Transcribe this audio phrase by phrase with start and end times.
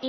[0.00, 0.04] ス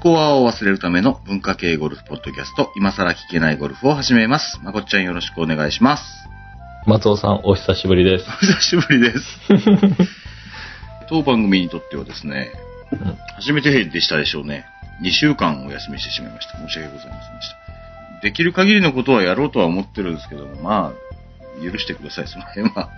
[0.00, 4.58] コアを忘れるための文化系ゴルフポッドキャスト、今更聞けないゴルフを始めます。
[4.62, 6.02] まこっちゃんよろしくお願いします。
[6.86, 8.24] 松尾さん、お久しぶりです。
[8.26, 10.15] お久しぶりです。
[11.08, 12.50] 当番組にとってはですね、
[12.92, 14.64] うん初めてでしたでしょうね。
[15.02, 16.56] 2週間お休みしてしまいました。
[16.56, 17.66] 申し訳ございませんでした。
[18.22, 22.28] できる限りのことはやろうとは思ってるんですけども、まあ、許してください。
[22.28, 22.88] その辺は、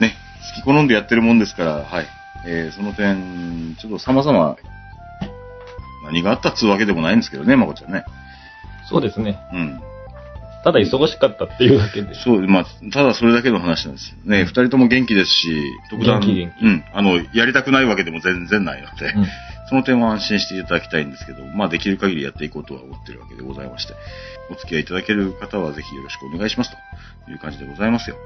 [0.00, 0.14] ね、
[0.56, 2.06] 好き好んでやってるもんですから、はい。
[2.44, 4.56] えー、その点、ちょっと様々、
[6.04, 8.04] 何があったっつうわけでもないんですけどね、まこちゃんね。
[8.88, 9.38] そうですね。
[9.52, 9.80] うん。
[10.66, 12.12] ただ忙しかったっていうだけで。
[12.16, 14.42] そう、まあ、ただそれだけの話なんですよね。
[14.42, 19.26] 二人とも元気ですし、特段、元気元気うん、あの、やりたくないわけでも全然ないので、うん
[19.68, 23.94] その点は安心していただきたいんですけど、まあ、できる限りやっていこうとは思ってるわけでございまして、
[24.48, 26.70] お付き合いいただける方はぜひよろしくお願いします
[27.24, 28.16] という感じでございますよ。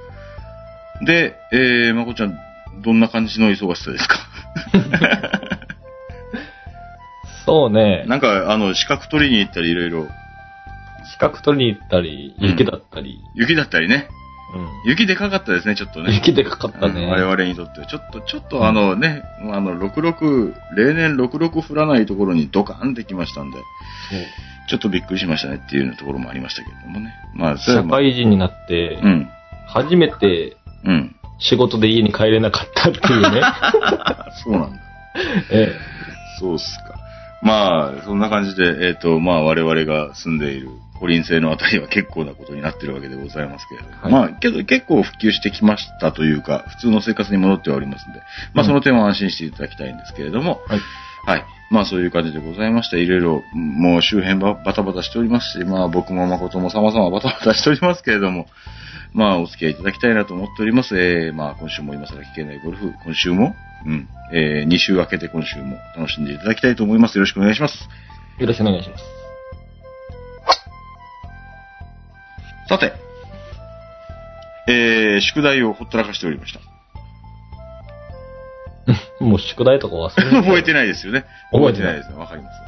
[1.06, 2.34] で、えー、まこちゃん、
[2.82, 4.18] どんな感じの忙しさですか？
[7.46, 8.04] そうね。
[8.06, 10.08] なんか、あの、資格取りに行ったりいろいろ、
[11.12, 13.20] 資格取りに行ったり、うん雪だったり。
[13.34, 14.08] 雪だったりね。
[14.54, 14.90] うん。
[14.90, 16.14] 雪でかかったですね、ちょっとね。
[16.14, 17.04] 雪でかかったね。
[17.04, 23.58] うん我々にとっては、ちょっと、ちょっとあのね、あの、66、例年66降らないところにドカンってきましたんで、
[24.68, 27.14] ちょっとびっくりしましたねっていうところもありましたけれどもね。
[27.34, 29.28] まあ、それは社まあ会人になって、うん、
[29.66, 31.16] 初めてうん。
[31.40, 33.40] 仕事で家に帰れなかったっていうね。
[34.44, 34.80] そうなんだ。
[35.50, 35.72] え
[36.38, 36.89] そうっすか。
[37.42, 43.94] まあ、そんな感じで、えっ、と、まあ、我々が住んでいるコリン星のあたりは結構なことになってるわけでございますけれども。
[44.02, 48.20] はいまあ、けど結構普及してきましたというか、普通の生活に戻ってはおりますんで、
[48.52, 50.80] まあ、うんその点は安心していただきたいんですけれども、はい。
[51.24, 51.44] はい。
[51.70, 58.46] まあそういう感じでございまして、いろいろ、もう周辺ばバタバタしておりますし、まあ僕も誠も様々バタバタしておりますけれども、
[59.12, 60.98] まあお付き合いいただきたいなと思っております。
[60.98, 63.54] えー、まあ今週も今更聞けないゴルフ、今週も、
[63.86, 67.16] うん、えー、2週明けて今週も楽しんでいただきたいと思います。
[67.16, 67.88] よろしくお願いします。
[68.38, 69.04] よろしくお願いします。
[72.68, 72.92] さて、
[74.68, 76.69] えー、宿題をほったらかしておりました。
[79.20, 81.24] もう宿題とか忘れ 覚えてないですよね。
[81.52, 82.16] 覚えてないですね。
[82.16, 82.60] わかります。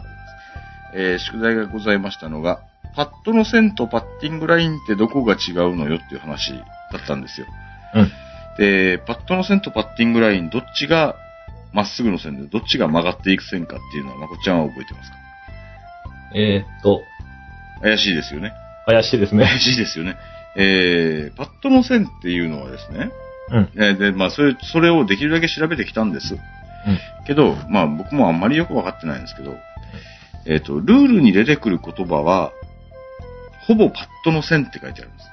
[0.95, 2.61] えー、宿題がございましたのが、
[2.95, 7.47] パットの線とパッティングラインってどこが違うのよっていう話だったんですよ。
[7.95, 8.13] うん。
[8.59, 11.17] で、パットの線とパッティングライン、どっちが
[11.73, 15.17] まっすぐの線で、どっちが曲がっていく線かっていうのは、まこっちゃんは覚えてますか？
[16.35, 17.01] えーっと、
[17.83, 18.53] 怪しいですよね。
[18.87, 19.47] 怪しいですね。
[19.47, 20.17] 怪しいですよね。
[20.57, 23.11] えー、パットの線っていうのはですね、
[23.51, 23.71] うん。
[23.77, 26.35] えーで、まあ、それ、それをできるだけ調べてきたんです。
[26.35, 26.41] うん。
[27.27, 29.57] けど、まあ僕もあんまりよくわかってないんですけど、
[30.47, 32.53] えっ、と、ルールに出てくる言葉は、
[33.67, 35.31] ほぼパットの線って書いてあるんです。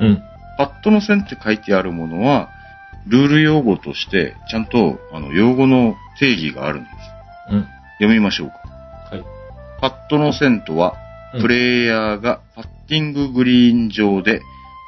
[0.00, 0.22] うん。
[0.58, 2.50] パットの線って書いてあるものは、
[3.06, 6.94] ルール用語として、ちゃんと、あの、用語の定義があるんです。
[7.52, 7.68] うん。
[7.98, 8.54] 読みましょうか。
[9.10, 9.24] はい。
[9.80, 11.04] パットの線とは、うん
[11.40, 14.40] プレイヤーがパッティンググリーン上で、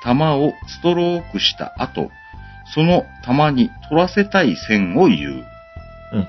[0.04, 2.08] 球をストロークした後、
[2.75, 5.44] その球に取らせたい線を言う。
[6.12, 6.28] うん。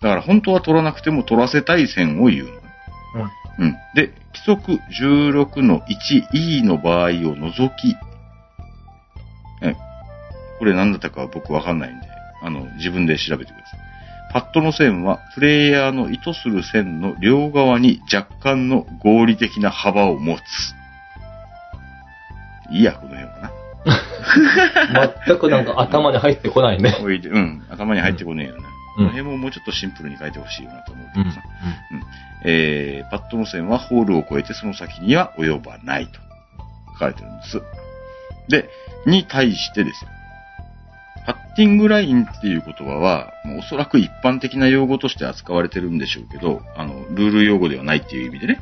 [0.00, 2.52] だから本当は取らなくても取らせたい線を言うの。
[3.58, 3.66] うん。
[3.66, 3.76] うん。
[3.94, 7.96] で、規則16の 1E の場合を除き、
[9.62, 9.74] え、
[10.58, 12.06] これ何だったかは僕わかんないんで、
[12.42, 13.80] あの、自分で調べてください。
[14.32, 20.40] パットの線は、プレイヤーの意図する線の両側に若干の合理的な幅を持つ。
[22.72, 23.59] いいや、この辺はな。
[23.84, 26.96] 全くなんか頭に入ってこないね。
[27.00, 28.68] うん、頭に入ってこねえよな。
[28.68, 31.26] うんこの辺ももうちょっとシンプルに書いてほしいよなと思うけうん。
[31.26, 31.42] どさ。
[32.44, 36.20] えー、パットの線はホールを越えてその先には及ばないと
[36.94, 37.62] 書かれてるんです。
[38.48, 38.68] で、
[39.06, 40.10] に対してですよ。
[41.26, 48.60] パッティングラインっていう言葉は、もうおそらく一般的な用語として扱われてるんでしょうけど、あの、ルール用語ではないっていう意味でね。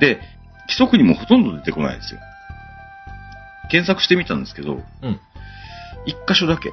[0.00, 0.20] で、
[0.62, 2.20] 規則にもほとんど出てこないですよ。
[3.68, 5.20] 検索してみたんですけど、うん。
[6.06, 6.72] 一箇所だけ、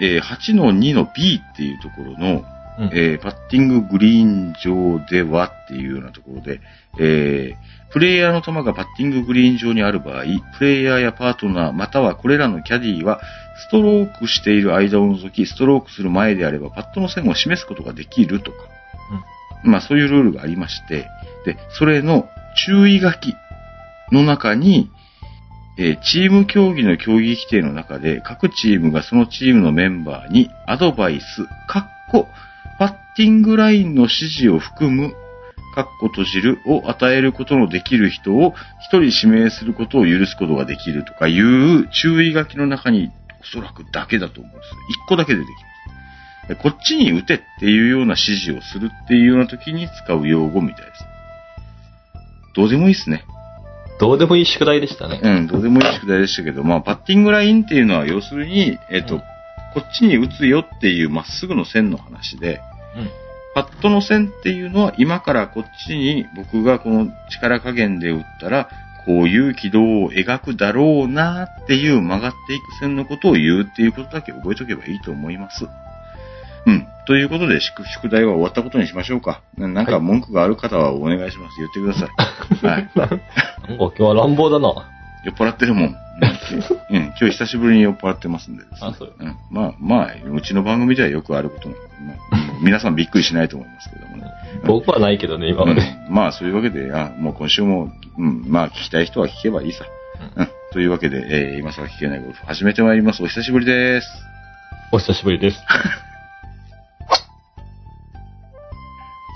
[0.00, 2.44] えー、8の2の B っていうところの、
[2.78, 2.90] うん。
[2.94, 6.60] えーパッティンググリーン上ではっていうようなところで、
[6.98, 10.24] えープレイヤーの球がパッティンググリーン上にある場合、
[10.58, 13.20] プレイヤーやパートナー、またはこれらのキャディは、
[13.68, 18.56] ストロークしている間を除き、ストロークする前であれば、パットの線を示すことができるとか、
[19.62, 21.06] まあそういうルールがありまして、
[21.44, 22.28] で、それの
[22.66, 23.34] 注意書き
[24.10, 24.90] の中に、
[25.78, 32.28] えーチーム競技の競技規定の中で、各チームがそのチームのメンバーにアドバイス、かっこ、
[32.78, 35.14] パッティングラインの指示を含む、
[35.74, 43.10] かっこ閉じるを与えることのできる人を一人指名することを許すことができるとかいう注意書きの中に
[43.40, 44.70] おそらくだけだと思うんです。
[44.90, 46.62] 一個だけ出てきます。
[46.62, 51.04] こっちに打てっていうような指示をするっていうような時に使う用語みたいです。
[52.54, 53.24] どうでもいいっすね。
[54.02, 55.20] どうでもいい宿題でしたね。
[55.22, 59.22] うん、どうでもいい宿題でしたけど、まあ、パッティングラインっていうのは、要するに、えっ、と、うん
[59.74, 62.60] こっちに打つよっていうまっすぐの線の話で、
[62.94, 63.10] うん。
[63.54, 68.68] パットの線っていうのは、今からこっちに僕がこの力加減で打ったら、
[69.06, 75.66] こういう軌道を描くだろうなっていう曲がっていく線のことを言うっていうことだけ覚えておけばいいと思います。
[76.66, 76.86] うん。
[77.06, 79.42] ということで、宿宿題は終わったことにしましょうか。
[79.56, 81.56] ななんか文句がある方はお願いします。
[81.58, 82.66] 言ってください。
[82.66, 82.90] はい。
[82.96, 83.18] なんか
[83.68, 84.88] 今日は乱暴だな。
[85.24, 85.96] 酔っ払ってるもん。
[86.90, 88.68] うん、うん今日久しぶりに酔っ払ってますんでね。
[88.80, 89.36] あそううん。
[89.50, 94.24] まあ、まあ、うちの番組ではよくあることなんで、まあ、皆さんびっくりしないと思いますけどもね。
[94.64, 95.80] 僕はないけどね、今まで。
[95.80, 99.84] うんまあ、そういうわけで、あもう今週も、うん、まあ、聞きたい人は聞けばいいさ。
[100.36, 100.48] うん。
[100.72, 103.22] というわけで、えー今更聞けないゴルフ始めてまいります。
[103.22, 104.08] お久しぶりです。
[104.92, 105.58] お久しぶりです。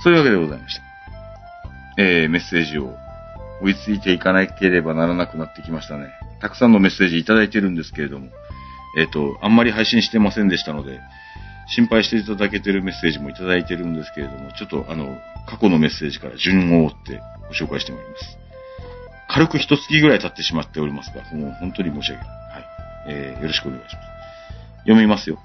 [0.06, 0.82] そういうわけでございました。
[2.00, 2.94] えー、メッセージを
[3.60, 6.12] 追いついていかなければならなくなってきましたね。
[6.40, 8.28] たくさんのメッセージいただいてるんですけれども、
[8.96, 11.00] えっ、と、あんまり配信してませんでしたので、
[11.74, 15.18] 心配していただけてるメッセージもいただいてるんですけれども、ちょっとあの、
[15.48, 18.38] 過去のメッセージから順を追ってご紹介してまいります。
[19.28, 22.30] 軽く一月ぐらい経ってしまっておりますが、もう本当に申し訳ない。
[22.30, 22.64] はい。
[23.08, 24.08] えー、よろしくお願いします。
[24.82, 25.40] 読みますよ。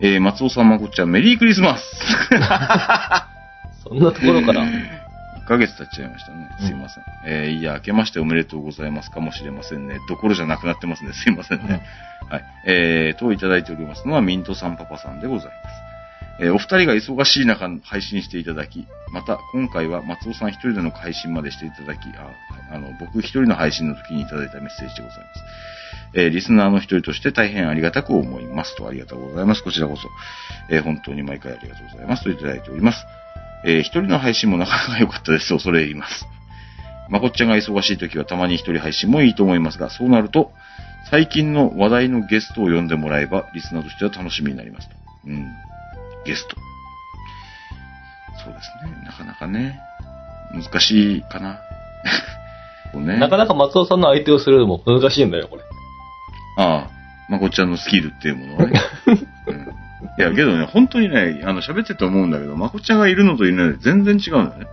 [0.00, 1.82] えー、松尾さんまこっちゃん、メリークリスマス
[3.88, 4.64] そんなところから。
[4.64, 6.50] 1ヶ月経っちゃいましたね。
[6.58, 7.04] すいません。
[7.24, 10.00] えーいや、明けましておめでとうございますかもしれませんね。
[10.08, 11.12] どころじゃなくなってますね。
[11.12, 11.82] すいませんね。
[12.28, 12.44] はい。
[12.66, 15.56] えー、といただいておりますのは、ミントさんパパさんでございます。
[16.40, 25.40] えーお二人が忙しい中、配信していただき、また、今回は松尾さん一人での配信までしていただき、あ、あの、僕一人の配信の時にいただいたメッセージでございます。
[26.14, 29.62] えーリスナーの一人として大変ありがたく思いますと、ありがとうございます。
[29.62, 30.08] こちらこそ。
[30.70, 33.06] えー本当に毎回ありがとうございますといただいております。
[33.64, 35.48] えー一人の配信もなかなか良かったです。
[35.52, 36.26] 恐れ入ります。
[37.08, 40.52] まこっちゃんが忙しい時はたまに一人配信もいいと思いますが、そうなると、
[41.10, 44.96] 最近の話題のゲストを呼んでもらえば、リスナーとしては楽しみになりますと。
[45.26, 45.46] うん。
[46.24, 46.56] ゲスト。
[48.44, 49.04] そうですね。
[49.04, 49.80] なかなかね、
[50.52, 51.60] 難しいかな。
[52.94, 53.18] ね。
[53.18, 55.62] なかなか松尾さんの相手をするのも難しいんだよ、これ。
[56.58, 56.90] ああ、
[57.28, 58.80] まこっちゃんのスキルっていうものはね。
[59.46, 59.85] うん
[60.18, 64.66] いや、けどね、本当にね、あの、喋ってて思うんだけど、まこちゃんがいるのといないので全然違うんだよね。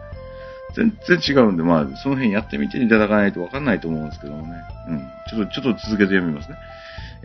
[0.76, 4.62] 全然違うんで、まあ、その辺やってみていただかないとわかんないと思うんですけどもね。
[4.90, 5.00] うん。
[5.30, 6.58] ちょっと、ちょっと続けて読みますね。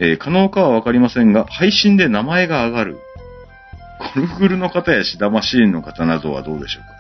[0.01, 2.99] えー可能かはわかりませんが、配信で名前が上がる。
[4.15, 6.91] ゴルフルの方やシダマシーンの方などはどうでしょうか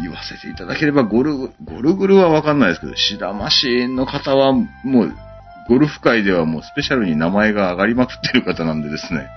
[0.00, 1.48] 言わせていただければ、ゴル、ゴ
[1.82, 4.66] ルグルはわかんないですけど、シダマシーンの方は、も
[5.04, 5.12] う、
[5.68, 9.28] ゴルフ界ではもうスペシャルに名前が上がりまくってる方なんでですね。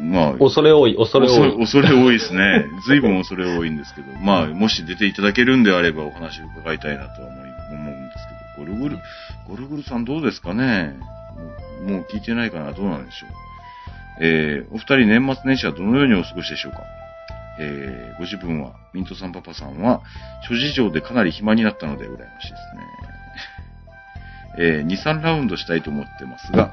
[0.00, 1.58] まあ、恐れ多い、恐れ多い。
[1.58, 2.64] 恐れ多いですね。
[2.86, 7.40] 随分恐れ多いんですけど、まあ、もし出ていただけるんであればお話を伺いたいなとは思い
[7.72, 8.98] 思うんですけど、ゴルグル、
[9.48, 10.94] ゴルグルさんどうですかね？
[11.84, 12.72] もうもう聞いてないかな？
[12.72, 13.28] どうなんでしょう？
[14.20, 16.78] えー、お二人年末年始はどのようにお過ごしでしょうか？
[17.60, 20.00] えー、ご自分は、ミントさんパパさんは、
[20.48, 22.62] 諸事情でかなり暇になったので羨ましいです
[24.56, 24.58] ね。
[24.58, 26.72] えー、2、3ラウンドしたいと思ってますが、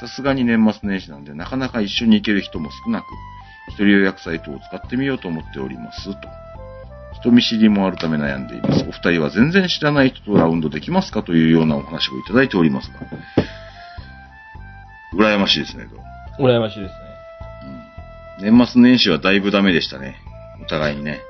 [0.00, 3.04] さすがに年末年始なんで、なかなか一緒に行ける人も少なく、
[3.68, 6.28] 一人予約サイトを使ってみようと思っております、と。
[7.20, 8.82] 人見知りもあるため悩んでいます。
[8.88, 13.00] お二人は全然知らない人とラウンドできますかというようなお話をいただいておりますが。
[15.14, 16.42] 羨ましいですね、と。
[16.42, 16.98] 羨ましいですね。
[18.42, 20.16] うん年末年始はだいぶダメでしたね。
[20.62, 21.20] お互いにね。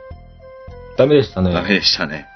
[0.96, 1.52] ダメでしたね。
[1.52, 2.29] ダメでしたね。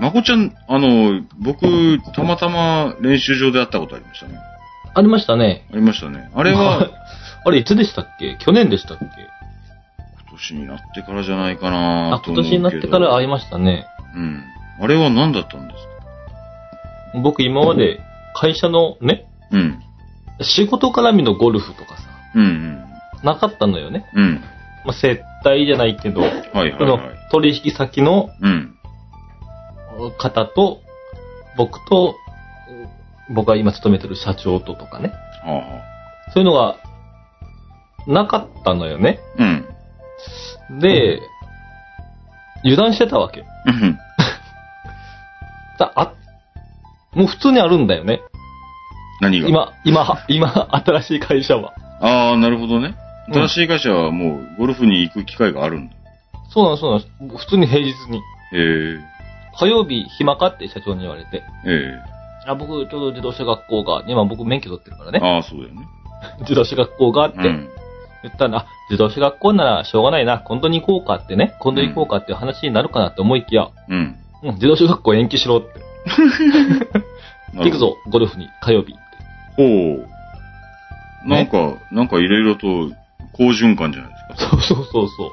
[0.00, 4.38] まこちゃん、あの、僕、たまたま練習場で会ったことありましたね。
[4.94, 5.66] ありましたね。
[5.72, 6.30] ありましたね。
[6.34, 6.88] あれは、
[7.44, 8.36] あれ、いつでしたっけ？
[8.38, 9.04] 去年でしたっけ？
[9.04, 13.86] 今年になってからじゃないかなあ、今年になってから会いましたね。
[14.14, 14.44] うん。
[14.80, 15.80] あれは何だったんです
[17.12, 17.20] か？
[17.20, 18.00] 僕今まで
[18.34, 19.80] 会社のね、うん。
[20.40, 22.02] 仕事絡みのゴルフとかさ、
[22.36, 22.84] うんうん。
[23.24, 24.06] なかったのよね。
[24.14, 24.40] うん。
[24.84, 27.30] まあ、接待じゃないけど、はいはいはい。
[27.32, 28.77] 取引先のうん。
[30.18, 30.80] 方と、
[31.56, 32.14] 僕と、
[33.34, 35.12] 僕が今勤めてる社長ととかね。
[36.32, 36.76] そういうのが、
[38.06, 39.20] なかったのよね。
[39.38, 40.80] うん。
[40.80, 41.20] で、
[42.64, 43.44] 油断してたわけ。
[43.66, 43.98] うん。
[45.78, 46.12] だあ、
[47.12, 48.20] もう普通にあるんだよね。
[49.20, 49.48] 何が？
[49.48, 51.72] 今、今、今、新しい会社は。
[52.00, 52.88] ああ、なるほどね。
[52.88, 55.94] うん新しい会社はもうゴルフに行く機会があるんだ。
[56.48, 57.36] そうなんそうなんです。
[57.36, 58.16] 普通に平日に。
[58.16, 58.20] へ
[58.52, 59.17] え。
[59.58, 61.42] 火曜日暇かって社長に言われて。
[61.66, 61.98] え
[62.46, 65.20] あ、僕、ちょうど自動車学校が、今僕免許取ってるからえ。
[65.20, 65.20] ね。
[65.22, 65.86] ああ、そうだよね。
[66.40, 67.68] 自動車学校があって、うん。
[68.22, 74.16] 言ったら、あ、自動車学校ならしょうがないな、今度に行こうかってね、今度行こうかっていう話になるかなって思いきや、うん。
[74.42, 75.68] うん、自動車学校延期しろって。
[77.54, 79.02] 行くぞ、ゴルフに、火曜日って。
[79.56, 81.28] ほう。
[81.28, 82.94] なんか、なんかいろいろと
[83.32, 84.50] 好循環じゃないですか。
[84.50, 85.26] そうそうそうそ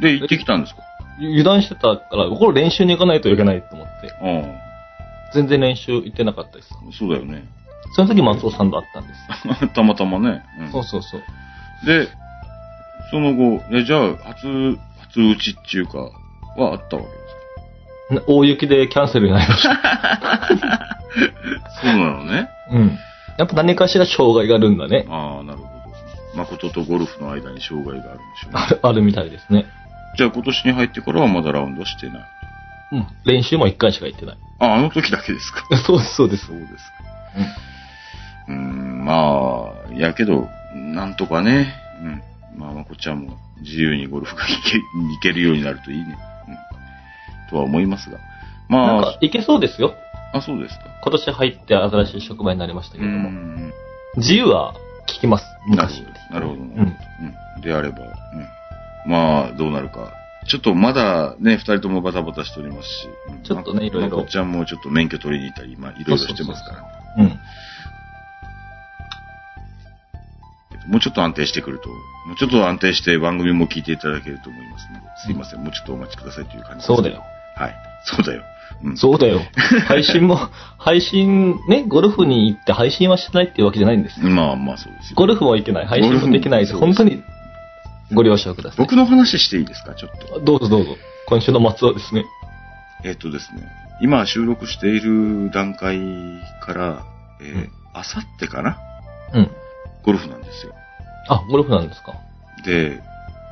[0.00, 0.02] う。
[0.02, 0.82] で、行ってきたんですか？
[1.20, 6.70] 油断してたから、これ練習に行かないといけないと思って、あ全然練習行ってなかったです。
[6.72, 7.44] あ、そうだよね。
[7.94, 9.68] その時松尾さんと会ったんです。
[9.74, 10.42] たまたまね。
[10.60, 11.22] うんそうそうそう。
[11.86, 12.08] で、
[13.10, 17.14] その後、えじゃあ、初、初打ちっていうか、はあったわけで
[18.08, 19.76] すな大雪でキャンセルになりました。
[19.76, 20.98] か
[21.82, 22.48] そうなのね。
[22.72, 22.98] うん。
[23.38, 25.06] やっぱ何かしら障害があるんだね。
[25.08, 25.68] ああ、なるほど。
[26.36, 28.70] 誠とゴルフの間に障害があるんでしょうねあ。
[28.70, 29.66] る、あるみたいですね。
[30.16, 32.22] じゃあ今年に入ってからはまだラウンドしてない。
[32.92, 33.06] うん。
[33.24, 34.38] 練習も一回しか行ってない。
[34.58, 35.64] あ、あの時だけですか。
[35.86, 36.46] そうです、そうです。
[36.46, 37.08] そうですか。
[38.48, 42.22] うーん、まあ、やけど、なんとかね、うん。
[42.58, 46.18] まあ、まこちゃんも自由にゴルフが行け行けるようになるといいね。
[46.48, 46.56] うん。
[47.50, 48.18] とは思いますが。
[48.68, 49.94] まあ、なんか、いけそうですよ。
[50.32, 50.84] あ、そうですか。
[51.02, 53.30] 今年入って新しい職場になりましたけうれども。
[53.30, 53.72] ん。
[54.16, 54.74] 自由は
[55.06, 55.44] 聞きます。
[55.68, 56.02] なるほ。
[56.02, 56.34] ど。
[56.34, 56.60] なるほど。
[56.60, 56.96] うん。
[57.56, 57.60] うん。
[57.60, 58.57] であれば、うん。
[59.08, 60.12] まあ、どうなるか。
[60.46, 63.08] ちょっとまだね、二人ともバタバタしておりますし。
[63.30, 66.84] うんちょっとねまいろいろまこちゃんもちょっと免許取りに行ったり、まあ、いろいろしてますから。
[67.18, 67.38] うん。
[70.90, 71.94] もうちょっと安定してくると、も
[72.34, 76.86] うちょっと安定して番組も聞いていただけると思いますので、すいません、もうちょっとお待ちくださいという感じです。
[76.86, 77.22] そうだよ。。
[77.56, 77.74] はい。
[78.04, 78.42] そうだよ。
[78.82, 78.96] うん。
[78.96, 79.40] そうだよ。
[79.86, 80.38] 配信も、
[80.78, 84.30] 配信、ね、ゴルフに行って配信はしてないっていうわけじゃないんですよ。
[84.30, 85.16] まあまあそうですよ。
[85.16, 86.76] ゴルフも行けない、配信もできないです。
[86.76, 87.22] 本当に
[88.14, 88.78] ご了承ください。
[88.78, 90.40] 僕の話していいですか、ちょっと。
[90.40, 90.96] どうぞどうぞ。
[91.26, 92.24] 今週の松尾ですね。
[93.04, 93.62] えっとですね、
[94.00, 95.98] 今収録している段階
[96.62, 97.06] から、
[97.40, 98.78] えーうんあさってかな？
[99.34, 99.50] うん。
[100.04, 100.72] ゴルフなんですよ。
[101.28, 102.14] あ、ゴルフなんですか？
[102.64, 103.00] で、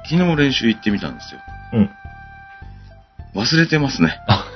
[0.08, 1.40] 昨日練習行ってみたんですよ。
[1.72, 1.90] うん。
[3.34, 4.20] 忘れてますね。
[4.28, 4.46] あ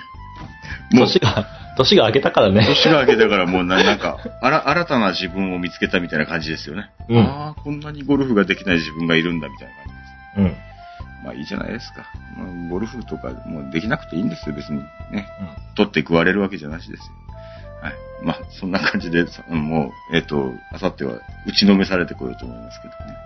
[0.92, 1.46] もう年が、
[1.76, 2.64] 年が明けたからね。
[2.66, 6.90] 年が明けたからもうななんか、あら、新たな自分を見つけたみたいな感じですよね。
[7.08, 10.60] うんああ、こんなにゴルフができない自分がいるんだみたいな感じです。
[11.16, 11.24] うん。
[11.24, 12.06] まあいいじゃないですか。
[12.36, 14.78] まあ、ゴルフとかもうできなくていいんですよ、別に。
[15.10, 15.28] ね。
[15.40, 15.74] うん。
[15.74, 17.06] 取って食われるわけじゃなしですよ。
[17.82, 17.94] はい。
[18.22, 23.16] まあ、そんな感じで、さもう、えっ、と、あさっては打ちのめされてこようと思いますけどね。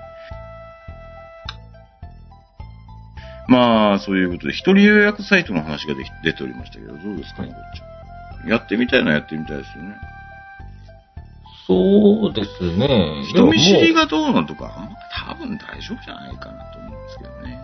[3.49, 8.00] まあ、そういうことで、一人予約サイトの話が出ておりましたけど、どうですかね、こっちゃん。
[8.47, 9.95] やってみたいのはやってみたいですよね。
[11.67, 13.23] そうですね。
[13.29, 14.97] 人見知りがどうのとか、あんま
[15.29, 17.61] 多分大丈夫じゃないかなと思うんですけどね。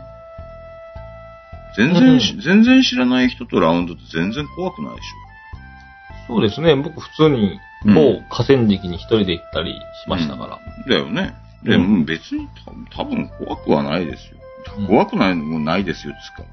[1.76, 6.75] 全然し、全然知らない人とラウンドって全然怖くないでしうそうですね。
[6.76, 10.56] 僕普通にうん某河川敷に一人で行ったりしましたから。
[10.56, 10.88] ょ。
[10.88, 11.35] だよね。
[11.62, 12.49] で、うんも別に
[12.95, 14.37] 多分怖くはないですよ。
[14.78, 16.45] うん怖くないのもないですよ、つか。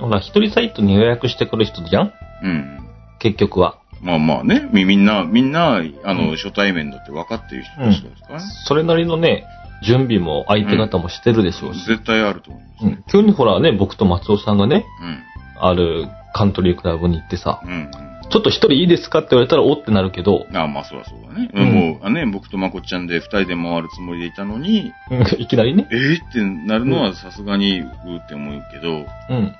[0.00, 2.12] ほら、一人サイトに予約してくる人じゃん？
[2.42, 2.85] うん。
[3.26, 3.78] 結局は。
[4.02, 8.44] まあまあね、みみんな、みんな、あの、うん初対面だって分かってる人たちですからね。
[8.66, 9.44] それなりのね、
[9.82, 11.84] 準備も相手方もしてるでしょうし。
[11.86, 12.84] 絶対あると思います。
[12.84, 13.04] うん。
[13.10, 15.22] 急にほらね、僕と松尾さんがね、うん。
[15.58, 17.72] あるカントリークラブに行ってさ、うん。
[17.72, 17.90] うん。
[18.28, 21.50] ちょっと一人いいですかって言われたらおってなるけど、ああ、まあそうだそうだね。
[21.54, 25.88] うんもう、あね、僕とまこっちゃんで二人で回るつもりでいたのに、うんいきなりね。
[25.90, 29.54] えー、ってなるのはさすがに、うーって思うけど、うん。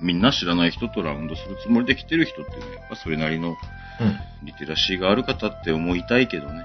[0.00, 0.06] うん。
[0.06, 3.56] みんな知らない人とラウンドするつもりで来てる人ってね、やっぱそれなりのうん。
[4.46, 6.64] リテラシーがある方って思いたいけどね。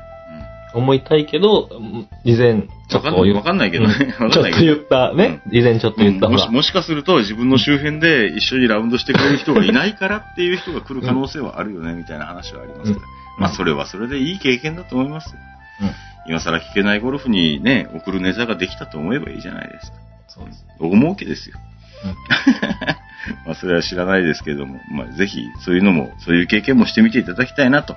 [0.73, 6.07] 思いたいけど、うん以前、ちょっと言わかんないけどねうんわかんないけどちょっと言ったね、以前ちょっとうん。
[6.07, 6.51] 言ったほらもし、。
[6.51, 13.05] もしかすると自分の周辺で一緒にラウンドしてくれる人がいないからっていう人が来る可能性はあるよね、みたいな話はありますから。
[13.05, 15.39] うんまあそれはそれでいい経験だと思いますよ。
[15.81, 15.91] うん
[16.27, 19.97] 今更聞けないゴルフにね、送るネタができたと思えばいいじゃないですか。
[20.27, 20.65] そうです。
[20.79, 21.57] 大儲けですよ。
[23.45, 27.95] まあそれは知らないですけれども、まあぜひそういうのも、そういう経験もしてみていただきたいなと。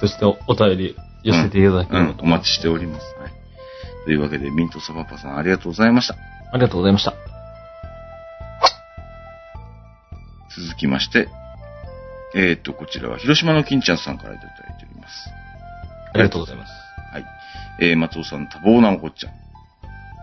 [0.00, 3.04] そしておお便り寄せていただけうんれば、とお待ちしております。
[3.20, 3.32] はい。
[4.04, 6.14] というわけで、ミントサバパさんありがとうございました。
[6.52, 7.14] ありがとうございました。
[10.56, 11.28] 続きまして、
[12.34, 15.30] えっ、と、こちらは広島の金ちゃんさんからいただいております。
[16.14, 16.72] ありがとうございます。
[17.12, 17.24] はい。
[17.80, 19.32] えー、松尾さん多忙なおこっちゃん。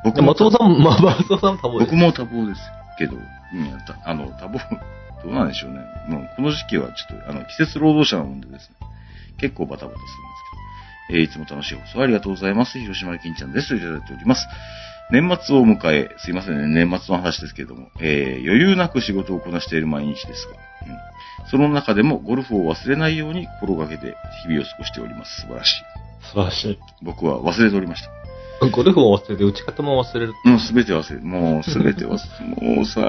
[0.04, 2.62] 僕で松尾さん、まあ、松尾さんも多忙です僕も多忙です
[2.98, 3.18] けど、
[3.54, 4.60] うん、たあの、多忙、
[5.22, 5.80] 多どうなんでしょうね。
[6.08, 8.76] もうこの時期はちょっと、あの、季節労働者なもんでですね、
[9.38, 12.80] 結構バタバタするんですけど、えーいつも楽しい放送ありがとうございます。
[12.80, 13.70] 広島の金ちゃんです。
[13.70, 14.48] といただいております。
[15.12, 21.16] 年末を迎え、すいませんね、年末の話ですけれども、えー余裕なく仕事をこなしている毎日ですが、うん
[21.52, 25.42] その中でもゴルフを忘れないように心がけて日々を過ごしております。
[25.42, 25.84] 素晴らしい。
[26.22, 26.80] 素晴らしい。
[27.04, 28.25] 僕は忘れておりました。
[28.62, 30.34] ゴルフも忘れて、打ち方も忘れる。
[30.44, 32.18] もうすべて忘れ、もうすべて忘
[32.62, 33.02] れ、もうさ、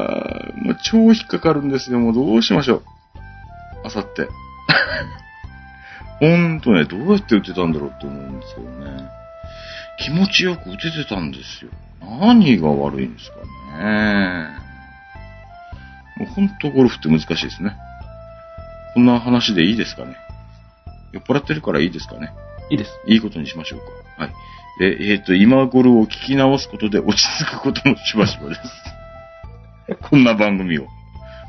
[0.57, 2.01] もう超引っかかるんですよ。
[2.01, 2.85] もうどうしましょう。
[3.85, 4.29] あさって。
[6.19, 9.09] ほんとね、どうやって打てたんだろうって思うんですけどね。
[9.99, 11.71] 気持ちよく打ててたんですよ。
[12.01, 13.37] 何が悪いんですか
[13.79, 14.49] ね。
[16.17, 17.77] もうほんとゴルフって難しいですね。
[18.95, 20.17] こんな話でいいですかね。
[21.13, 22.33] 酔っ払ってるからいいですかね。
[22.71, 22.91] いいです。
[23.07, 24.25] いいことにしましょうか。
[24.25, 24.33] はい。
[24.79, 28.61] で、えっ、と、今頃を聞き直すことで落ち着くこともしばしばです。
[30.11, 30.87] こんな番組を。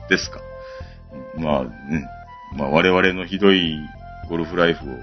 [0.10, 0.40] ですか。
[1.38, 2.08] まあ、ね。
[2.56, 3.78] まあ、我々のひどい
[4.30, 4.94] ゴルフライフを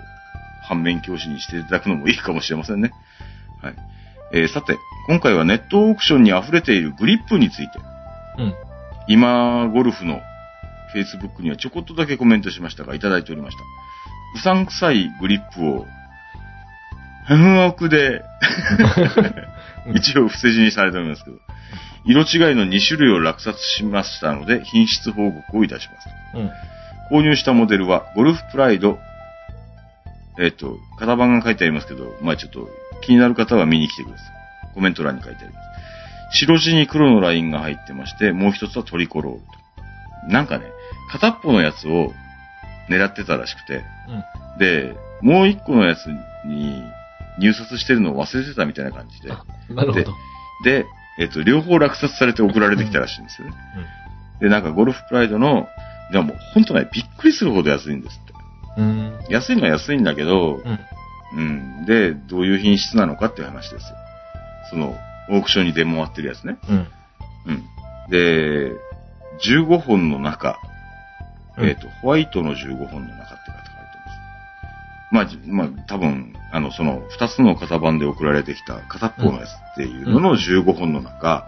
[0.63, 2.93] 反面教師にしていただくのもいいかもしれませんね。
[3.61, 3.75] はい。
[4.33, 7.79] えーさて、今回はネットオークションに溢れているグリップについて、
[8.39, 8.55] うん。
[9.07, 10.23] 今、ゴルフの
[10.95, 13.63] Facebook にはちょこっとだけコメントしましたが、いただいておりました。
[14.37, 15.87] うさんくさいグリップを、
[17.25, 18.23] 半億で、
[19.95, 21.37] 一応伏せ字にされておりますけど、
[22.07, 26.09] 色違いの2種類を落札しましたので、品質報告をいたします。
[27.11, 27.19] うん。
[27.19, 28.99] 購入したモデルは、ゴルフプライド、
[30.39, 32.69] えっ、と、型番が書いてありますけど、まあちょっと
[33.03, 34.75] 気になる方は見に来てください。
[34.75, 35.61] コメント欄に書いてありま
[36.33, 36.39] す。
[36.39, 40.33] 白地に黒のラインが入ってまして、もう一つはトリコロールと。
[40.33, 40.67] なんかね、
[41.11, 42.13] 片っぽのやつを
[42.91, 44.59] 狙ってたらしくて、うん。
[44.59, 46.07] で、もう一個のやつ
[46.45, 46.83] に
[47.39, 50.15] 入札してるのを忘れてたみたいな感じで、あ、なるほど。
[50.65, 50.87] で、
[51.19, 53.55] えっ、と、両方落札されて送られてきたらしいんですよね。
[54.41, 55.69] で、なんかゴルフプライドの、
[56.13, 58.35] でもほんとね、びっくりするほど安いんですって。
[58.79, 59.19] うん。
[59.29, 60.79] 安いのは安いんだけど、うん。
[61.37, 61.87] うん。
[61.87, 63.97] で、どういう品質なのかっていう話ですよ。
[64.71, 64.97] その、
[65.31, 66.59] オークションに出回ってるやつね。
[66.69, 66.77] うん。
[67.47, 67.65] うん。
[68.11, 68.73] で、
[69.43, 70.59] 15本の中、
[71.57, 73.71] うんえっ、と、ホワイトの15本の中って書いて
[75.13, 81.47] まあじ、まあ、多分、あの、その、2つの型番で送られてきた片っぽのやつっていうのの15本の中、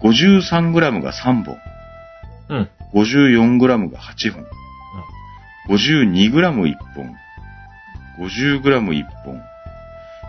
[0.00, 1.56] 53g が3本、
[2.48, 2.56] うん。
[2.58, 2.70] うん。
[2.94, 4.46] 54g が8本、
[5.68, 7.16] 52g1 本、
[8.20, 9.42] 50g1 本、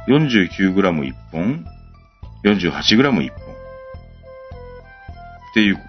[0.08, 1.66] 49g1 本、
[2.44, 3.58] 48g1 本。
[5.52, 5.80] っていう、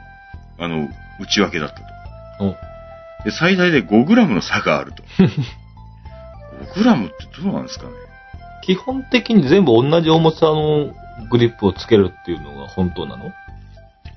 [0.59, 0.89] あの、
[1.21, 1.85] 内訳だったと。
[2.41, 2.57] お
[3.25, 5.03] で、最大で 5g の差があると。
[6.65, 7.93] 5g ってどうなんですかね？
[8.65, 10.93] 基本的に全部同じ重さの
[11.31, 13.33] グリップをつけるっていうのが本当なの？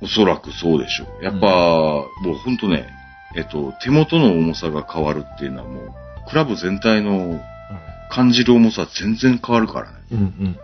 [0.01, 1.23] おそらくそうでしょう。
[1.23, 2.87] やっぱ、もうほんとね、
[3.35, 5.93] えっと、手元の重さが変わるっていうのはもう、
[6.27, 7.39] クラブ全体の
[8.09, 9.97] 感じる重さ全然変わるからね。
[10.11, 10.19] うん。
[10.19, 10.57] うん。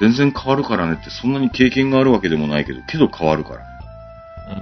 [0.00, 3.64] 全然変わるからねってそんなに経験があるわけでもないけど、けど変わるからね。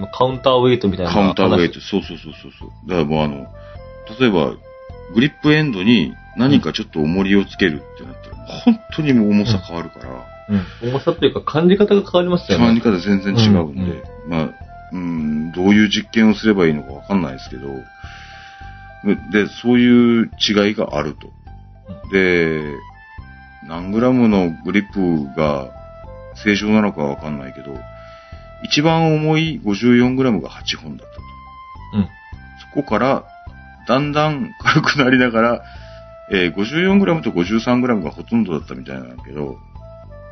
[0.01, 1.12] うんカウンターウェイトみたいな。
[1.12, 2.71] カウンターウェイト、そうそうそうそうそう。
[2.87, 3.47] だからもうあの、
[4.21, 4.53] 例えば、
[5.14, 10.27] グリップエンドに何かちょっと重りをつけるってなったら、本当にもう重さ変わるから、
[10.83, 10.90] うん。
[10.90, 12.66] 重さっていうか感じ方が変わりますよね。
[12.66, 14.51] 感じ方全然違うんで、うんまあ、
[14.92, 17.68] うん、どういう実験をすればいいのかわかんないですけど、
[19.33, 21.29] で、そういう違いがあると。
[22.12, 22.75] で、
[23.66, 25.71] 何グラムのグリップが
[26.42, 27.79] 正常なのかわかんないけど、
[28.64, 31.23] 一番重い54グラムが8本だったと。
[31.94, 32.09] うん。
[32.75, 33.25] そこから、
[33.88, 35.62] だんだん軽くなりながら、
[36.31, 39.59] えー、54グラムと53グラムがほとんどだったみたいなんだけど、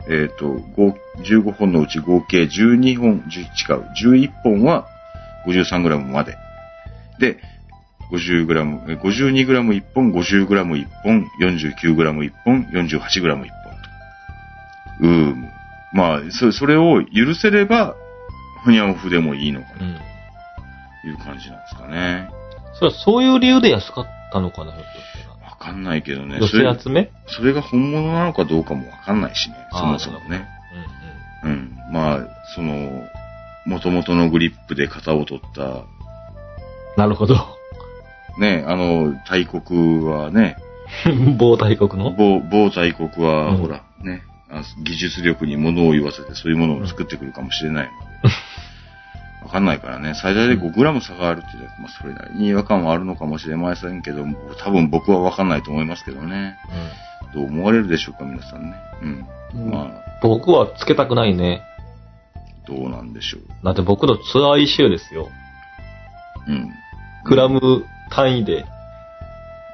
[0.09, 4.87] えっ、と、合15本のうち合計12本、10違う、11本は
[5.47, 6.37] 53グラムまで。
[7.19, 7.38] で、
[8.12, 13.81] 50グラム、えー52グラム1本、50グラム1本、49グラム1本、48グラム1本と。
[15.01, 15.49] うーむ。
[15.95, 17.97] まあ、そそれを許せれば、
[18.64, 19.95] ふにゃんふでもいいのかうん。
[19.95, 20.01] な、
[21.03, 22.36] という感じなんですかね。
[22.79, 25.51] それはそういう理由で安かったのかな、ひょっとしたら。
[25.51, 26.39] わかんないけどね。
[26.39, 27.11] 寄それせ集め？
[27.27, 29.57] それが本物なのかどうかもわかんないしね。
[29.73, 30.47] そもそもね。
[31.45, 31.79] うんうん。
[31.93, 33.05] まあ、その、
[33.67, 35.85] 元々のグリップで型を取った、うん。
[36.97, 37.37] なるほど。
[38.39, 40.57] ね、あの、大国はね、
[41.39, 42.12] 某大国の？
[42.12, 47.91] 某、某大国は、うんほら、ね、あ技術力に物を言わせてそういうものを作ってくるかもしれない
[48.23, 48.35] ので。
[49.47, 54.25] わかんないからね、最大で 5g 差があるっていうのは、まあ、それなりに違和感はあるのかもしれませんけど、
[54.59, 56.57] 多分僕はわかんないと思いますけどね。
[57.33, 58.75] どう思われるでしょうか、皆さんね。
[59.03, 59.27] うん。
[59.55, 59.71] うん。
[59.71, 61.63] まあ、僕はつけたくないね。
[62.67, 63.65] どうなんでしょう。
[63.65, 65.29] だって僕のツアーイシューですよ。
[66.49, 66.71] うん。
[67.25, 68.67] グラム単位で、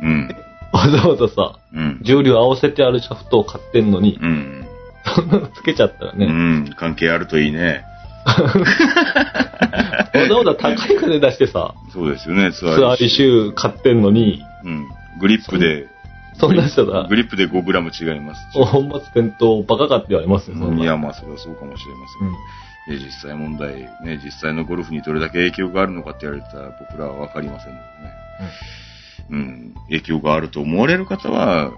[0.03, 0.37] うん。
[0.73, 2.01] わざわざさ、うん。
[2.03, 4.67] 重量合わせてあるシャフトを買ってんのに、うん。
[5.17, 6.75] そんなのつけちゃったらうね、ん。
[6.77, 7.85] 関係あるといいね。
[8.25, 8.35] わ
[10.29, 14.89] ざわざ高い金出してさ、そうですよね、ツツアーリシュー買ってんのに、うん。
[15.21, 15.89] グリップで、
[16.39, 18.41] そんな人だグリップで5グラム違います。
[18.53, 22.29] 本末転倒バカかって言われますよ、そんないや、まあ、それはそうかもしれません。
[22.29, 22.35] うん
[22.87, 28.13] で実際問題、ね、実際のゴルフにどれだけ影響があるのかって言われたら僕らはわかりませんのでね。
[29.31, 29.75] うん。
[29.85, 31.71] 影響があると思われる方は、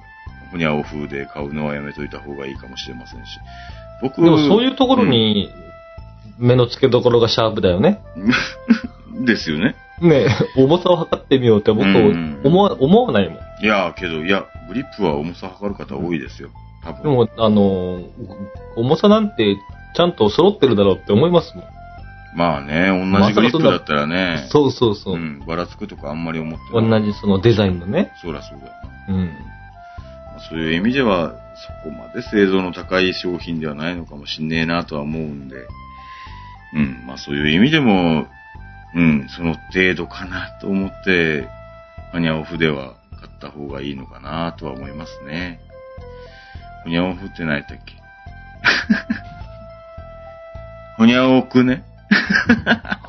[0.50, 3.38] ほにゃオフで買うのはやめといた方がいいかもしれませんし。
[4.00, 5.50] 僕でもそういうところに、
[6.38, 8.00] 目の付けどころがシャープだよね。
[9.14, 9.76] う んですよね。
[10.00, 13.38] ね重さを測ってみようって僕うん思わ、思わないもん。
[13.62, 16.50] いや、けど、いや、グリップは重さ測る方多いですよ。
[16.82, 17.02] 多分。
[17.02, 18.02] でも、あの、
[18.76, 19.56] 重さなんて
[19.94, 21.64] ちゃんと揃ってるだろうって思いますもん。
[22.36, 25.18] まあね、同じグリップだったらね、そうそうそうう。
[25.18, 27.00] ん、ばらつくとかあんまり思ってない。
[27.02, 28.12] 同じそのデザインのね。
[28.20, 28.66] そらそうだ。
[29.08, 29.26] うん。
[29.26, 29.32] ま
[30.38, 35.56] あそういう意味では、そこまで製造の高い商品ではないのかもしんねえなとは思うんで、
[36.74, 38.26] うん、まあそういう意味でも、
[38.94, 41.48] うん、その程度かなと思って、
[42.12, 45.60] ホニャオフでは買った方がいいのかなとは思いますね。
[46.84, 47.94] ホニャオフって何やったっけ？
[50.96, 51.82] ホニャオクね。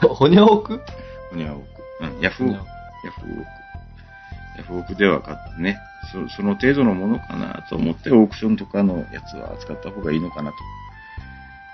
[0.02, 0.82] ほほにゃおく
[1.30, 1.66] ホニャオク。
[2.02, 2.54] うん、ヤフオク。
[2.54, 2.68] ヤフオク。
[4.58, 5.78] ヤフオクでは買ってね、
[6.12, 10.52] そその程度のものかなと思ってオークションとかのやつは扱った方がいいのかな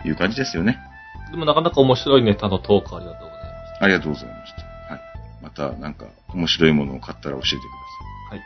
[0.02, 0.80] という感じですよね。
[1.32, 4.94] でもなかなか面白いネタのトークありがとうございましありがとうございました。
[4.94, 5.02] はい。
[5.42, 7.64] またなんか面白いものを買ったら教えてくだ
[8.30, 8.36] た。
[8.36, 8.44] はい。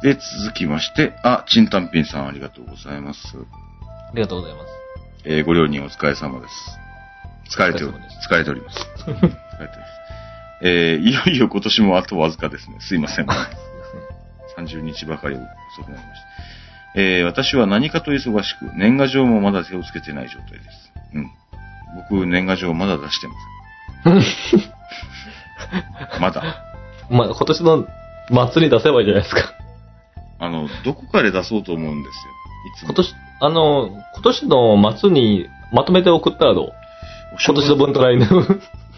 [0.00, 0.14] い。
[0.14, 3.20] で、続きまして、あ、チンタンピンさんありがとうございます。
[3.28, 4.66] ありがとうございます。
[5.24, 6.54] えーご両人お疲れ様です。
[7.56, 8.78] 疲れておりお疲れ様です疲れております。
[8.78, 9.42] 疲れております。
[10.64, 12.78] えーいよいよ今年もあとわずかですね。
[12.80, 13.26] すいません。
[14.56, 16.61] 30日ばかり遅くなりました。
[16.94, 20.92] えー私は何かと忙しく、年賀状もまだ手をつけてない状態です。
[21.14, 21.30] うん。
[22.10, 23.34] 僕、年賀状まだ出してま
[24.04, 24.22] せん。
[26.20, 26.42] まだ。
[27.10, 27.86] まあ、今年の
[28.52, 29.52] 末に出せばいいじゃないですか。
[30.38, 32.32] あの、どこかで出そうと思うんですよ。
[32.74, 32.88] いつも。
[32.88, 36.72] 今年、あの、今年の末にまとめて送ったらどう？
[37.44, 38.42] 今年の分と来年の。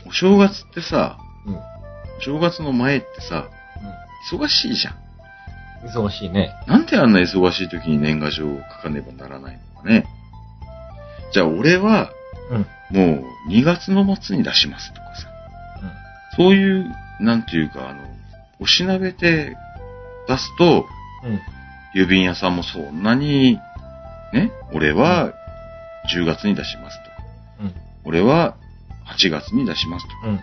[0.07, 1.57] お正月ってさ、うん。
[1.57, 1.61] お
[2.21, 3.47] 正月の前ってさ、
[4.33, 4.95] 忙しいじゃん。
[5.85, 6.55] 忙しいね。
[6.67, 10.07] なんであんな忙しい時に年賀状を書かねばならないのかね。
[11.33, 12.11] じゃあ俺は、
[12.51, 12.67] うん。
[12.91, 15.29] もう2月の末に出しますとかさ。
[16.37, 18.03] そういう、なんていうか、あの、
[18.61, 19.57] おしなべて
[20.29, 20.87] 出すと、
[21.25, 21.33] うん。
[21.33, 21.41] うん。
[21.95, 23.59] 郵便屋さんもそんなに、
[24.33, 25.33] ね、俺は
[26.13, 27.17] 10月に出しますとか、
[27.61, 27.75] うん。
[28.05, 28.57] 俺は
[29.07, 30.41] 8月に出しますとか、うん。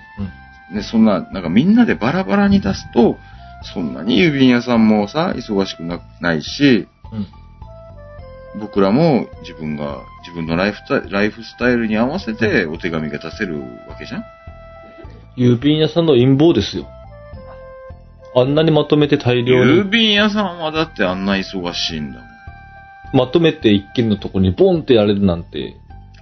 [0.72, 0.76] うん。
[0.78, 3.18] ね、そんな、なんかみんなでバラバラに出すと、
[3.62, 8.60] そんなに郵便屋さんもさ、忙しくなないし、うん。
[8.60, 14.24] 僕らも自分が、自分のライフスタイルライフスタイルに合わせてお手紙が出せるわけじゃん？
[15.38, 16.88] 郵便屋さんの陰謀ですよ。
[18.36, 22.32] あんなにまとめて大量郵に、便屋さんはだってあんな忙しいんだもん。
[23.14, 25.76] まとめて一件のとこにボンってやれるなんて、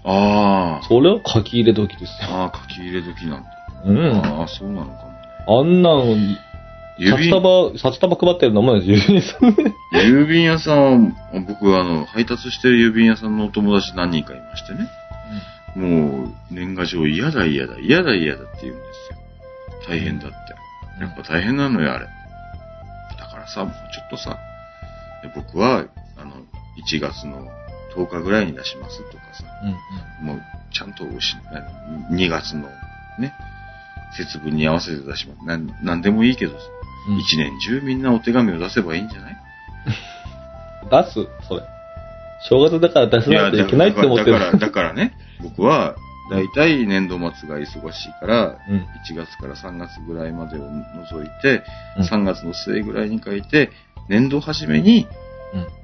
[0.04, 2.36] あそれは書き入れ時ですあ、よ。
[2.43, 3.49] ああ、書き入れ時なんだ。
[3.86, 4.39] うん。
[4.39, 5.15] ああ、そうなのかもね。
[5.47, 6.15] あんなの、
[6.99, 9.75] 札束、札束配ってるのもんです、郵便屋さんね。
[9.93, 11.15] 郵便屋さん、
[11.47, 14.89] 僕あの、配達してる郵便屋さんのお友達何人かいましてね。
[15.75, 19.19] もう、年賀状嫌だ嫌だ、嫌だ嫌だって言うんですよ。
[19.88, 20.35] 大変だって。
[21.01, 22.07] やっぱ大変なのよ、あれ。
[23.17, 24.38] だからさ、もうちょっとさ、
[25.23, 25.85] で僕は、
[26.17, 26.33] あの、
[26.85, 27.47] 1月の
[27.95, 29.45] 10日ぐらいに出しますとかさ、
[30.21, 30.25] うん。
[30.25, 30.41] もう、
[30.73, 32.67] ちゃんとおし、あの2月の
[33.19, 33.33] ね、
[34.17, 35.45] 節分に合わせて出します。
[35.45, 36.65] なん、なんでもいいけどさ、
[37.07, 37.17] うん。
[37.19, 39.38] 一年中みんなお手紙を出せばいいんじゃない？
[40.89, 41.27] 出す？
[41.47, 41.62] それ。
[42.47, 44.31] 正月だから出さないといけないって思ってる。
[44.33, 45.95] だから、だからね、僕は、
[46.31, 48.77] だいたい年度末が忙しいから、うん。
[49.12, 50.62] 1月から3月ぐらいまでを
[51.12, 51.63] 除いて、
[51.97, 53.71] うん3月の末ぐらいに書いて、
[54.07, 55.07] 年度初めに、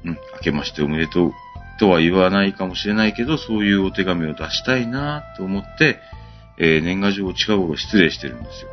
[0.04, 0.12] うん。
[0.12, 1.32] うん、明けましておめでとう
[1.80, 6.00] とは言わないかもしれないけど、そういうお手紙を出したいなと思って、
[6.58, 8.70] えー年賀状を近頃失礼してるんですよ。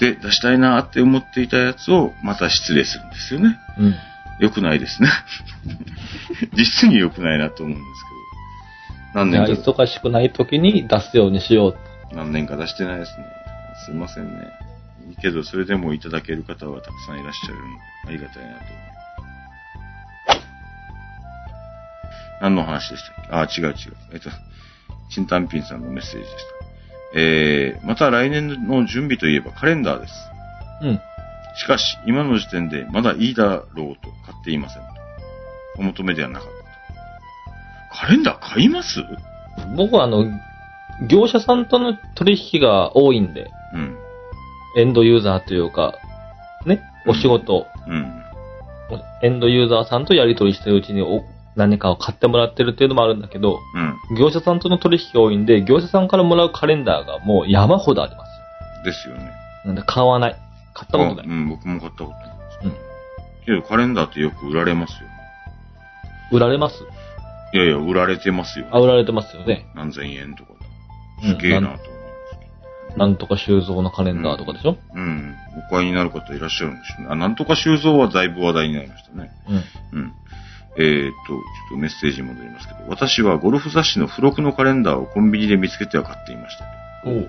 [0.00, 0.14] うん。
[0.14, 3.56] で、出したいなって思っていたやつをまた失礼するんですよね。
[3.78, 3.94] うん。
[4.40, 5.08] 良くないですね。
[6.54, 9.24] 実に良くないなと思うんですけど。
[9.24, 11.78] 何年か、忙しくない時に出すようにしよう。
[12.14, 13.24] 何年か出してないですね。
[13.84, 14.30] すいませんね。
[15.08, 17.68] いいけど、それでもいただける方はたくさんいらっしゃるので、
[18.06, 18.64] ありがたいなと。
[22.40, 23.62] 何の話でしたっけ？
[23.62, 23.96] あ、違う違う。
[24.12, 24.30] えっと、
[25.10, 26.57] 新単品さんのメッセージでした。
[27.14, 30.12] えー、また来年の準備といえばカレンダーです。
[30.82, 31.00] うん。
[31.56, 33.64] しかし、今の時点でまだいいだろう
[33.96, 34.88] と買っていませんと。
[35.78, 36.52] お求めではなかった
[37.94, 38.00] と。
[38.00, 39.00] カレンダー買います？
[39.76, 40.24] 僕はあの、
[41.08, 43.96] 業者さんとの取引が多いんで、うん。
[44.76, 45.94] エンドユーザーというか、
[46.66, 48.22] ね、お仕事、うん。
[49.22, 51.22] エンドユーザーさんとやり取りしてるうちにお
[51.58, 54.16] 何かを買ってもらってるっていうのもあるんだけど、うん。
[54.16, 58.84] 業者さんとの取引が多いんで、業者さんからもらうカレンダーがもう山ほどあります。
[58.84, 59.32] ですよね。
[59.64, 60.36] なんで買わない。
[60.72, 61.26] 買ったことない。
[61.26, 62.64] あうん、僕も買ったことないです。
[62.64, 62.72] うん。
[63.44, 65.06] けどカレンダーってよく売られますよね。
[66.30, 66.76] 売られます？
[67.52, 68.66] いやいや、売られてますよ。
[68.70, 69.66] あ、売られてますよね。
[69.74, 70.52] 何千円とか
[71.24, 71.40] うんで。
[71.40, 71.84] すげえなと思いま
[72.92, 74.76] すなんとか収蔵のカレンダーとかでしょ？
[74.94, 75.34] うん。
[75.68, 77.08] お買いになる方いらっしゃるんでしょうね。
[77.10, 79.30] あ、なんとか収蔵はだいぶ話題になりましたね。
[79.92, 79.98] うん。
[79.98, 80.12] うん。
[80.76, 86.64] えーっと、ちょっとメッセージに戻りますけど、私はゴルフ雑誌の付録のカレンダーをコンビニで見つけては買っていました。
[87.04, 87.28] おう。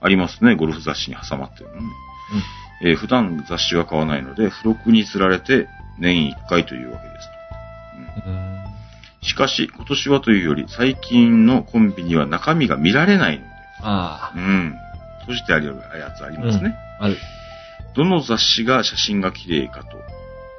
[0.00, 1.82] ありますね、ゴルフ雑誌に挟まってるのね。
[2.82, 7.28] えー普段雑誌は買わないので、付録に釣られて年1回というわけです
[8.24, 8.30] と。
[8.30, 8.64] うん。
[9.22, 14.74] しかし、今年はというより、最近のコンビニは中身が見られないので、あうん。
[15.20, 15.66] 閉じてある
[15.98, 16.74] やつありますね。
[17.00, 17.16] あ、ある。
[17.94, 19.96] どの雑誌が写真が綺麗かと、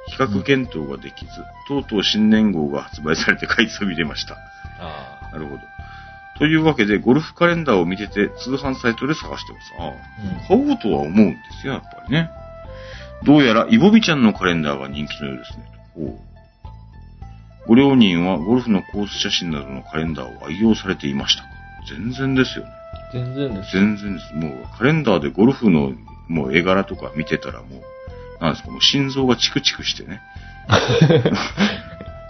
[0.08, 1.30] 比較検討ができず、
[1.68, 4.36] とうとう新年号が発売されて買いそびれました。
[4.78, 5.60] あなるほど。
[6.38, 9.72] というわけで、ゴルフカレンダーを見てて、通販サイトで探してます。
[9.78, 9.88] ああ
[10.44, 10.48] あ。
[10.48, 12.30] 買おうとは思うんですよ、やっぱりね。
[13.24, 15.64] どうやら、イボビちゃんのカレンダーが人気のようですね。
[15.96, 16.18] おう
[17.66, 21.48] ご両人はゴルフのコース写真などのカレンダーを愛用されていましたか
[21.88, 22.70] 全然ですよね。
[23.12, 23.72] 全然です。
[23.72, 24.34] 全然です。
[24.34, 25.92] もう、カレンダーでゴルフの、
[26.28, 27.82] もう絵柄とか見てたらもう、
[28.40, 30.20] なんですか、もう心臓がチクチクしてね。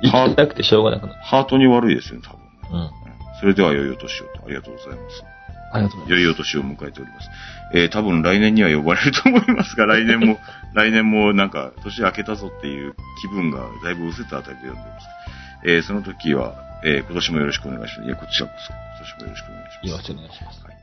[0.02, 1.18] 行きたくてしょうがなくなる。
[1.22, 2.50] ハートに悪いですよね、多分ね。
[2.70, 2.80] うん。
[2.80, 3.06] うん
[3.38, 5.24] それでは良いお年をと、ありがとうございます。
[5.72, 7.28] ありがとうござい良いお年を迎えております。
[7.74, 10.38] えー、多分来年には呼ばれると思いますが、来年も、
[10.72, 15.06] 来年もなんか、年明けたぞっていう気分がだいぶ失せたあたりで読んでます。
[15.64, 18.06] えー、その時は、えー、今年もよろしくお願いします。
[18.06, 19.76] いや、こちらこそ、今年もよろしくお願いします。
[19.76, 19.90] ます。
[19.90, 20.64] よろしくお願いします。
[20.64, 20.75] はい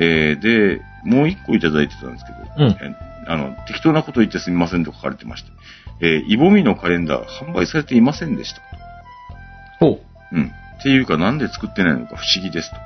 [0.00, 5.50] えー、で、もう一個いただいてたんですけど、うんえあの、適当なこと言ってすみませんと書かれてまして、
[6.00, 8.62] えー、イボミのカレンダー販売されていませんでした。
[9.78, 10.00] ほ
[10.32, 10.36] う。
[10.36, 10.52] うん。
[10.78, 12.76] っていうかなんで作ってないのか不思議ですと。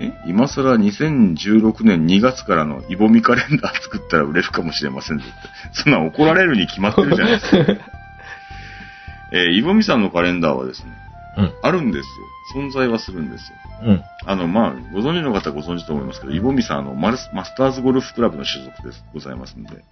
[0.00, 5.26] え今更2016年2月からのイボミカレンダー作ったら売れるかもしれませんって。
[5.72, 7.56] そんなん怒られるに決まってるじゃないですか。
[9.32, 10.92] えーイボミさんのカレンダーはですね、
[11.36, 11.54] うん。
[11.62, 12.06] あるんです
[12.54, 12.62] よ。
[12.62, 13.56] 存在はするんですよ。
[13.84, 14.02] うん。
[14.26, 19.84] あの、まあ、ご存知の方はご存知と思いますけど、イボミさん、あの、マルスマスターズゴルフクラブの所属です、ございますので、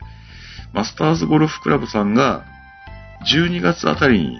[0.72, 2.44] マスターズゴルフクラブさんが、
[3.26, 4.36] 12月あたりに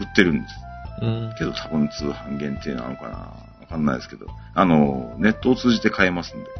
[0.00, 0.54] 売ってるんです。
[1.02, 1.34] うん。
[1.38, 6.50] けど多分通販限定なのかなわかんないですけど、あの、ネットを通じて買えますんで、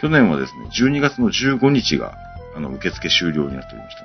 [0.00, 2.14] 去年はですね、12月の15日が、
[2.56, 4.02] あの、受付終了になっておりました。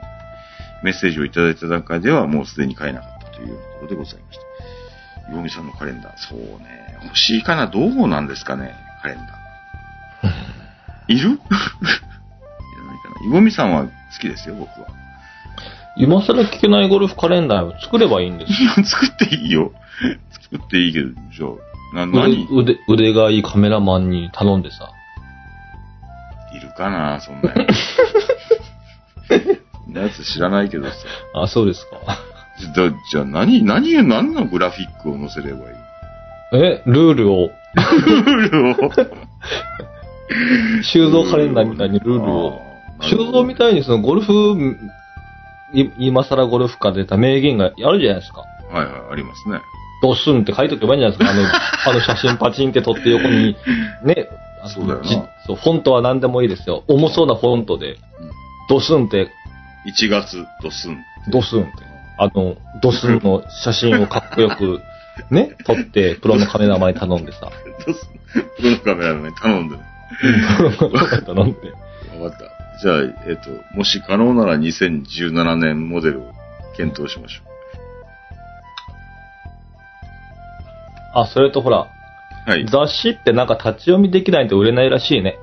[0.84, 4.43] メッセージをいただいた段階ではもうすでに買えなかったというようなことでございました。
[5.30, 7.68] イボミさんのカレンダー、そうね、欲しいかな？
[7.68, 11.14] どうなんですかね、カレンダー。
[11.14, 11.30] いる？
[11.32, 13.26] いらないかな。
[13.26, 14.88] イボミさんは好きですよ、僕は。
[15.96, 18.72] 今更聞けないゴルフカレンダーを作ればいいんですよ。
[18.84, 19.72] 作っていいよ。
[20.32, 21.48] 作っていいけど、じゃ
[21.94, 22.48] あ、な、何？
[22.52, 24.90] 腕、腕腕がいいカメラマンに頼んでさ。
[26.56, 27.74] いるかなそんなやつ。
[29.86, 30.96] そんなやつ知らないけどさ。
[31.36, 31.98] あ、そうですか。
[32.60, 35.76] じゃ、じゃあ何、何、何のグラフィックを載せればいい？
[36.54, 38.92] え、ルールを、ルールを。
[40.84, 42.62] 修造カレンダーみたいにルールを。
[43.02, 44.78] 修造みたいにそのゴルフ、
[45.74, 48.42] い今更ゴルフから出た名言があるじゃないですか。
[48.72, 49.60] はいはい、ありますね。
[50.02, 51.92] ドスンって書いとけばいいんじゃないですか。
[51.92, 53.56] あの、 あの写真パチンって撮って横に、
[54.04, 54.28] ね。
[54.66, 56.84] そうだよなじそう、フォントは何でもいいですよ。
[56.88, 57.98] 重そうなフォントで、
[58.70, 59.30] ドスンって、
[59.88, 60.98] 1月、ドスン。
[61.30, 61.72] ドスンって。
[62.18, 64.82] あの、ドスンの写真をかっこよく、
[65.30, 67.50] ね、撮って、プロのカメラマンに頼んでさ。
[67.86, 68.20] ドスン。
[68.58, 69.84] プロのカメラのに頼んでね。
[71.26, 71.58] 頼んで。
[72.22, 72.54] わかった。
[72.82, 76.34] じゃあ、えっ、と、もし可能なら2017年モデルを
[76.76, 77.54] 検討しましょ
[81.16, 81.88] あ、それとほら、
[82.48, 82.50] う。
[82.50, 82.66] はい。
[82.66, 85.38] 雑誌ってなんか立ち読みできないと売れないらしいね。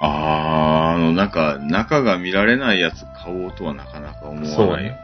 [0.00, 4.98] あー、あの、なんか、中が見られないやつ買おうとはなかなか思わないよね。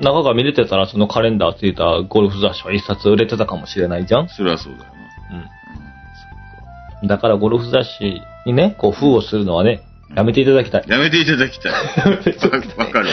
[0.00, 4.90] 中が見れてたらそのカレンダーついたゴルフ雑誌は一冊売れてたかもしれないじゃんそれはそうだよな。
[7.02, 7.08] うん。
[7.08, 9.82] だからゴルフ雑誌にね、こう封をするのはね、
[10.14, 10.84] やめていただきたい。
[10.88, 11.72] やめていただきたい。
[11.72, 13.06] わ わかるわかる。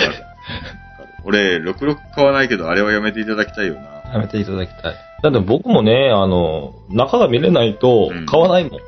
[1.25, 4.13] 俺、66買わないけど、あれはやめていただきたいよな。
[4.13, 4.95] やめていただきたい。
[5.21, 8.79] だって僕もね、あの、中が見れないとうん買わないもん。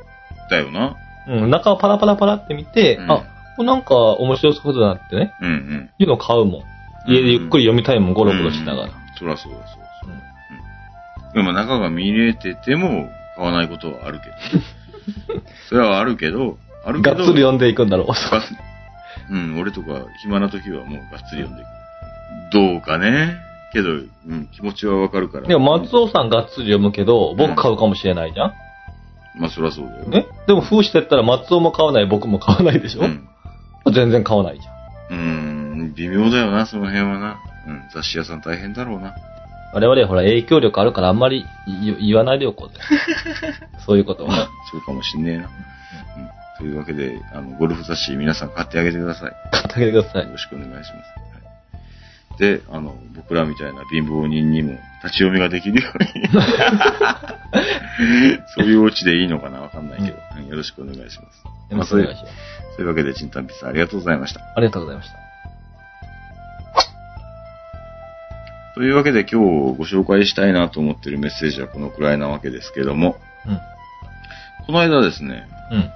[0.49, 0.95] だよな。
[1.27, 3.17] うん、中をパラパラパラって見て、うんあ、
[3.55, 5.89] これなんか面白そうだなってね、うんうん。
[5.99, 6.63] いうのを買うもん。
[7.10, 8.88] 家でゆっくり読みたいもん、ゴロゴロしながら。
[8.88, 8.91] うん。
[9.17, 9.89] そらそうだ、そうだ。
[10.04, 15.41] そうだでも中が見れてても買わないことはあるけど。
[15.69, 17.15] それはあるけど、あるけど。
[17.17, 18.08] がっつり読んでいくんだろう。
[18.08, 18.15] が
[19.32, 21.69] うん、俺とか暇な時はもうがっつり読んでいく。
[22.52, 23.38] どうかね。
[23.72, 25.48] けど、うん、気持ちはわかるから。
[25.48, 28.54] でも松尾さんがっつり読むけど、僕買うかもしれないじゃん、
[29.39, 30.06] まあそらそうだよ。
[30.06, 33.28] ねでも封してったら松尾も買わない、僕も買わないでしょ、うん。
[33.93, 35.19] 全然買わないじゃん。
[35.19, 35.48] うん、
[35.99, 37.41] 微妙だよな、その辺はな。
[37.67, 39.15] うん、雑誌屋さん大変だろうな。
[39.73, 42.75] 我々ほら影響力あるからあんまり言言わないでおこうぜ。
[43.85, 44.47] そういうことは。
[44.71, 45.43] そうかもしんねえな。
[45.43, 45.49] うん。
[46.57, 49.33] というわけで、あの、ゴルフ雑誌皆さん買ってあげてください。
[49.51, 50.29] 買ってあげてくださいよ。
[50.31, 50.89] ろしくお願いします。
[50.89, 50.95] は
[52.38, 56.07] い、で、あの、僕らみたいな貧乏人にも立ち読みができるように。
[58.55, 61.19] そういうオチでいいのかなわかんないけど、うんよろしくお願いします。
[61.71, 62.35] よろしくお願いします。
[62.75, 64.41] そういうわけで、チンタンピッツありがとうございました。
[64.55, 65.29] ありがとうございました。
[68.80, 73.60] というわけで今日ご紹介したいなと思っているメッセージはこのくらいなわけですけども、うん。
[74.68, 75.89] この間ですね、うん。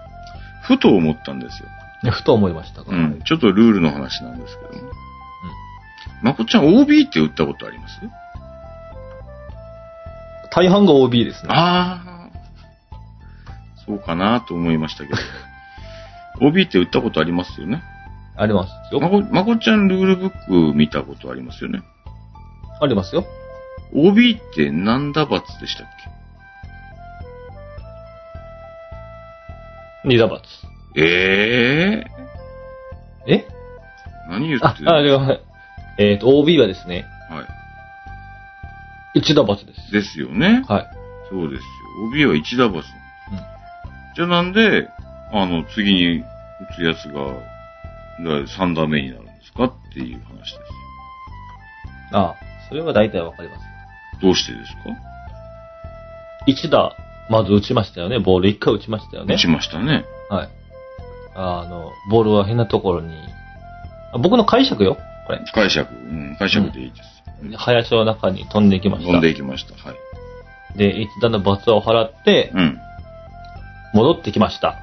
[0.63, 1.69] ふと思ったんですよ。
[2.03, 2.97] いやふと思いましたから。
[2.97, 3.21] うん。
[3.23, 4.91] ちょっとルールの話なんですけども。
[6.23, 8.01] まこっちゃん OB って打ったことあります？
[10.51, 11.53] 大半が OB ですね。
[11.53, 12.29] ああ。
[13.87, 15.17] そうかなと思いましたけど。
[16.45, 17.81] OB って打ったことありますよね？
[18.35, 18.99] ありますよ。
[18.99, 21.81] まこ、まこっちゃんルールブック見たことありますよね？
[22.81, 23.25] ありますよ。
[23.93, 25.87] OB って何打罰でしたっ
[30.05, 30.43] 二打罰。
[30.93, 32.03] けえ
[33.27, 33.47] ええ？
[34.29, 35.39] 何言って、ああ、るでも
[35.97, 37.45] えっ、と、OB はですね、は
[39.13, 39.79] 一打罰です。
[39.89, 39.91] い。
[39.93, 40.63] ですよね？
[40.67, 40.87] はい。
[41.29, 41.65] そうですよ。
[42.07, 42.85] OB は1打罰。
[44.15, 44.89] じゃあなんで、
[45.31, 46.25] あの、次に打
[46.75, 47.37] つやつが、
[48.19, 49.65] 3打目になるんですか？
[49.65, 50.57] っていう話です。
[52.11, 52.35] ああ、
[52.73, 53.61] それは大体わかります。
[54.19, 54.79] どうしてですか？
[56.47, 56.95] 一打、
[57.29, 58.17] まず打ちましたよね。
[58.17, 59.37] ボール一回打ちましたよね打。
[59.37, 60.05] ちましたね。
[60.27, 60.49] はい。
[61.35, 63.13] あの、ボールは変なところに、
[64.11, 64.97] あ僕の解釈よ。
[65.27, 65.39] これ。
[65.53, 65.93] 解釈。
[65.93, 67.57] うん、解釈でいいです。
[67.57, 69.11] 林の中に飛んでいきました。
[69.11, 69.75] 飛んでいきました。
[69.75, 69.93] は
[70.73, 70.77] い。
[70.79, 72.79] で、一打の罰を払って、うん。
[73.93, 74.79] 戻ってきました。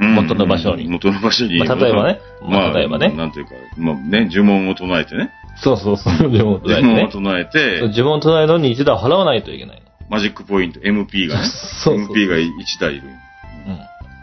[0.00, 1.58] うん元の場所に元の場所に。
[1.58, 5.32] まあ例えばねまあ、まあ例えばねなんていうか、まあね、呪文を唱えてね。
[5.62, 7.08] そうそうそう、自分を唱えて呪文をね。
[7.12, 9.82] 唱えて、自分を唱えるのに一打払わないといけないの。
[10.08, 11.46] マジックポイント、MP がね。
[11.46, 12.48] そうそう MP が1
[12.80, 13.08] 台いる。
[13.08, 13.78] うん。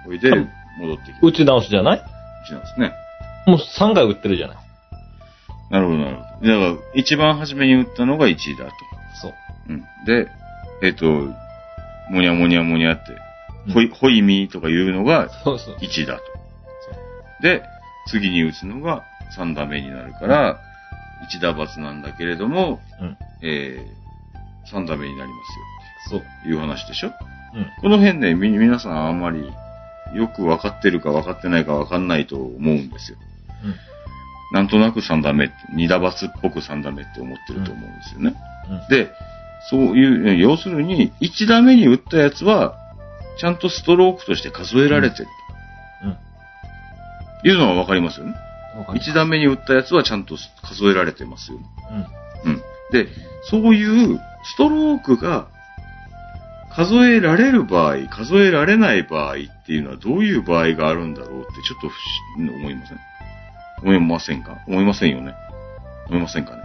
[0.05, 0.29] これで、
[0.79, 1.19] 戻ってきて。
[1.21, 2.03] 打ち直しじゃない？
[2.51, 2.93] なんですね。
[3.47, 4.57] もう3回打ってるじゃない。
[5.71, 6.47] なるほど、なるほど。
[6.47, 8.71] だから、一番初めに打ったのが1だと。
[9.21, 9.33] そう。
[9.69, 9.81] うん。
[10.05, 10.27] で、
[10.83, 11.05] えっ、と、
[12.09, 13.11] もにゃもにゃもにゃって、
[13.67, 15.75] うんほい、ほいみとかいうのがそうそう。
[15.77, 16.21] 1だと。
[17.41, 17.63] で、
[18.07, 19.03] 次に打つのが
[19.37, 20.59] 3打目になるから、
[21.31, 23.17] 1打罰なんだけれども、うん。
[23.41, 25.37] えー、3打目になりま
[26.05, 26.19] すそう。
[26.19, 27.11] よっていう話でしょ？
[27.55, 27.67] うん。
[27.81, 29.51] この辺ね、み、皆さんあんまり
[30.13, 33.17] よく分かってるか分かってないか分かんないと思うんですよ。
[33.63, 33.75] うん。
[34.53, 38.35] なんとなく3打目って、2打罰っぽく3打目って思ってると思うんですよね。
[38.69, 38.87] うん。
[38.89, 39.11] で、
[39.69, 42.75] そういう、要するに、1打目に打ったやつは、
[43.39, 45.27] ちゃんとストロークとして数えられてる。
[46.03, 47.49] うん。
[47.49, 48.35] いうのは分かりますよね。
[48.77, 51.65] わかり1打目に打ったやつはちゃんと数えられてますよね。
[52.45, 52.51] うん。
[52.51, 52.61] うん。
[52.91, 53.07] で、
[53.49, 55.47] そういうストロークが
[56.75, 61.93] 数えられる場合、数えられない場合っていうのはどういう場合があるんだろうってちょっと不
[62.41, 62.99] 思思いません？
[63.81, 64.57] 思いませんか？
[64.67, 65.33] 思いませんよね
[66.09, 66.63] 思いませんかね？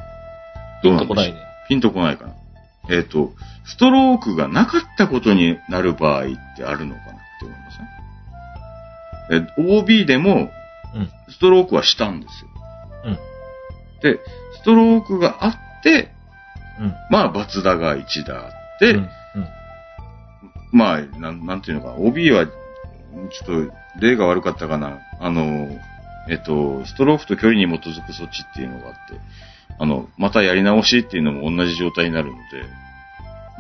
[0.83, 1.39] ピンとこないね。
[1.69, 2.35] ピンとこないかな
[2.91, 3.33] えっ、と、
[3.65, 7.71] ストロークがなかったことになる場合ってあるのかなって思いま
[9.31, 9.47] せん？
[9.69, 10.51] え、OB でもうん。
[11.29, 12.51] ストロークはしたんですよ。
[13.05, 13.19] うん。
[14.03, 14.21] で、
[14.61, 16.13] ストロークがあって、
[16.81, 16.95] うん。
[17.11, 18.97] まあ、罰打が1打あって、うん。
[18.97, 19.09] うん。
[20.73, 24.99] まあ、なん、なんていうのか、OB は、ちょっと、例が悪かったかな。
[25.21, 25.69] あの、
[26.29, 29.21] えっと、ストロークと距離に基づく措置っていうのがあって、
[29.79, 32.65] あの、またやり直しっていうのも同じ状態になるので、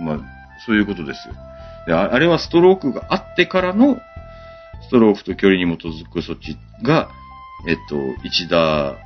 [0.00, 0.18] まあ、
[0.66, 1.34] そういうことですよ。
[1.86, 3.98] で、ああれはストロークがあってからの、
[4.82, 7.08] ストロークと距離に基づく措置が、
[7.66, 8.96] えっと、一打、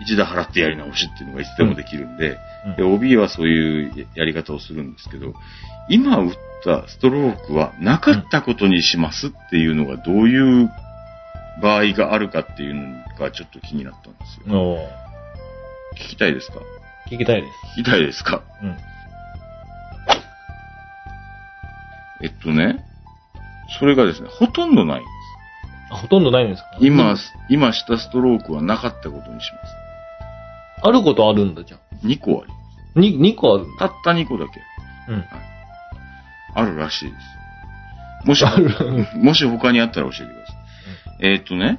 [0.00, 2.36] 一打払ってやり直しっていうのがいつでもできるんで、
[2.76, 5.34] で、OB はそういうやり方をするんですけど、
[5.88, 6.30] 今打っ
[6.64, 10.70] たストロークはなかったことにしますっていうのがどういう
[11.62, 12.82] 場合があるかっていうの
[13.18, 14.78] がちょっと気になったんですよ。
[15.96, 16.58] 聞きたいですか？
[17.10, 17.80] 聞きたいです。
[17.80, 18.42] 聞きたいですか？
[18.62, 18.76] うん。
[22.22, 22.84] えっとね、
[23.78, 25.02] それがですね、ほとんどない。
[25.90, 26.68] あ、ほとんどないんですか？
[26.80, 27.16] 今、
[27.48, 29.74] 今したストロークはなかったことにします。
[30.82, 31.80] あることあるんだ、じゃあ。
[32.06, 32.52] 2個あり
[32.94, 33.66] まに、2個ある？
[33.78, 34.60] たった2個だけ
[35.08, 35.24] うん。
[36.54, 37.16] あるらしいで
[38.22, 38.28] す。
[38.28, 38.70] もし、ある。
[39.16, 40.52] もし他にあったら教えてくださ
[41.22, 41.26] い。
[41.32, 41.78] えっとね、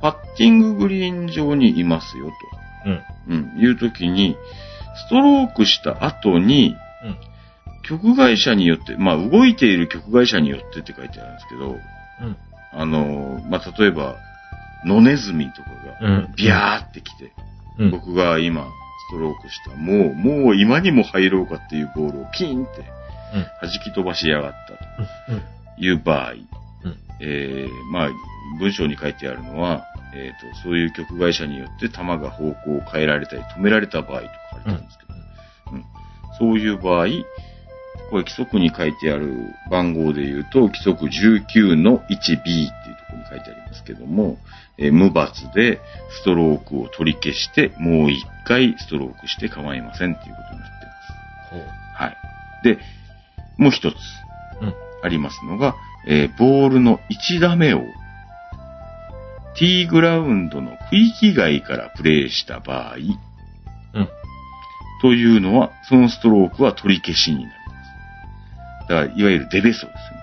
[0.00, 2.30] パッティンググリーン上にいますよ
[2.86, 2.96] うん。
[2.96, 3.02] と。
[3.28, 4.36] うん、いうときに、
[5.06, 6.74] ストロークした後に、
[7.04, 7.16] うん。
[7.82, 11.76] 曲会社によって、まあ動いている曲会社によってって書いてあるんですけど、
[12.22, 12.36] うん。
[12.72, 14.16] あの、まあ例えば、
[14.84, 16.34] 野ネズミとかが、うん。
[16.36, 17.32] ビャーってきて、
[17.78, 17.90] うん。
[17.90, 22.80] 僕が今、ストロークした、もう、もう今にも入ろうかっていうボールをピンって
[23.34, 23.42] うん。
[23.68, 24.52] 弾き飛ばしやがっ
[25.26, 25.40] たうん。
[25.40, 25.44] と
[25.78, 26.46] いう場合、うん
[27.20, 28.10] えー、まあ、
[28.58, 35.14] 文章に書いてあるのは、えっ、と、そういう曲会社によって球が方向を変えられたり止められた場合と書いてあるんですけど、
[35.72, 35.84] うん
[36.38, 37.06] そういう場合、
[38.10, 44.38] これ規則に書いてある番号で言うと、規則19の 1B っていうところに書いてありますけども、
[44.78, 45.80] えー無罰で
[46.10, 52.02] ストロークを取り消して、もう一回ストロークして構いませんっていうことになっています。
[52.02, 52.16] はい。
[52.64, 52.78] で、
[53.58, 53.94] もう一つ
[54.60, 54.74] うん。
[55.02, 56.98] ありますのが、えーボールの
[57.32, 57.82] 1打目を
[59.56, 64.08] T グラウンドの区域外からプレーした場合、うん。
[65.02, 67.59] というのは、そのストロークは取り消しになります。
[68.90, 70.20] だから、いわゆるデベストですね。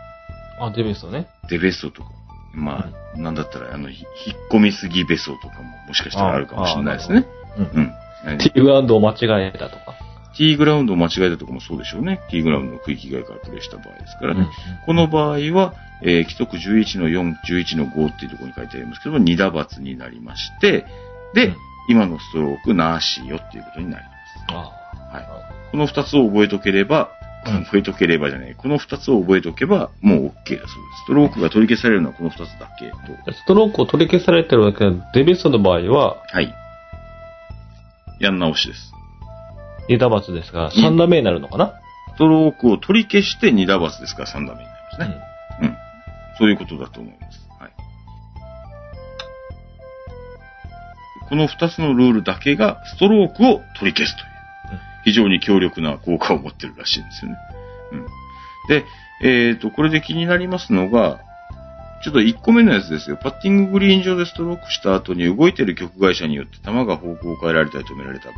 [0.59, 1.27] あ、デベストね。
[1.49, 2.09] デベストとか。
[2.53, 7.25] まあ、なんだったら、あの、ひ引っ込みすぎベソとかももしかしたらあるかもしれないですね。
[7.57, 7.63] うん。
[7.63, 7.93] うん。
[8.25, 9.95] 何 T グラウンドを間違えたとか。
[10.35, 12.19] T グラウンドを間違えたとかもそうでしょうね。
[12.29, 14.41] T グラウンドの区域外からプレーした場合ですからね。
[14.41, 14.47] うん。
[14.85, 20.85] この場合は、えー規則11の4、11の5っていうところに書いてありますけど、2打罰になりまして、
[21.33, 21.55] で、うん
[21.89, 24.53] 今のストロークなしよっていうことになります。
[24.53, 25.69] あはいあ。
[25.71, 30.67] この2つを覚えとければ、うん覚えとければじゃない、この2つを覚えとけば、もう OK だそうです。
[31.05, 33.33] ストロークが取り消されるのはこの2つだけと。
[33.33, 36.53] ストロークを取り消されてるわけだデベストの場合は、はい。
[38.19, 38.91] やん直しです。
[39.87, 41.73] 二打罰ですが、三打目になるのかな？
[42.15, 45.21] ストロークを取り消して2打罰ですから3打目になりますね。
[45.61, 45.75] うん。
[46.39, 47.47] そういうことだと思います。
[47.59, 47.71] はい。
[51.29, 54.36] この2つのルールだけがストロークを取り消すといううん、
[55.07, 57.37] 非常に強力な効果を持ってるらしいんですよね。
[57.93, 58.05] うん。
[58.67, 58.83] で、
[59.21, 61.21] えっ、と、これで気になりますのが、
[62.03, 63.15] ちょっと1個目のやつですよ。
[63.15, 68.37] パッティンググリーン上でストロークした後に動いてる曲会社によって球が方向を変えられたり止められた場合、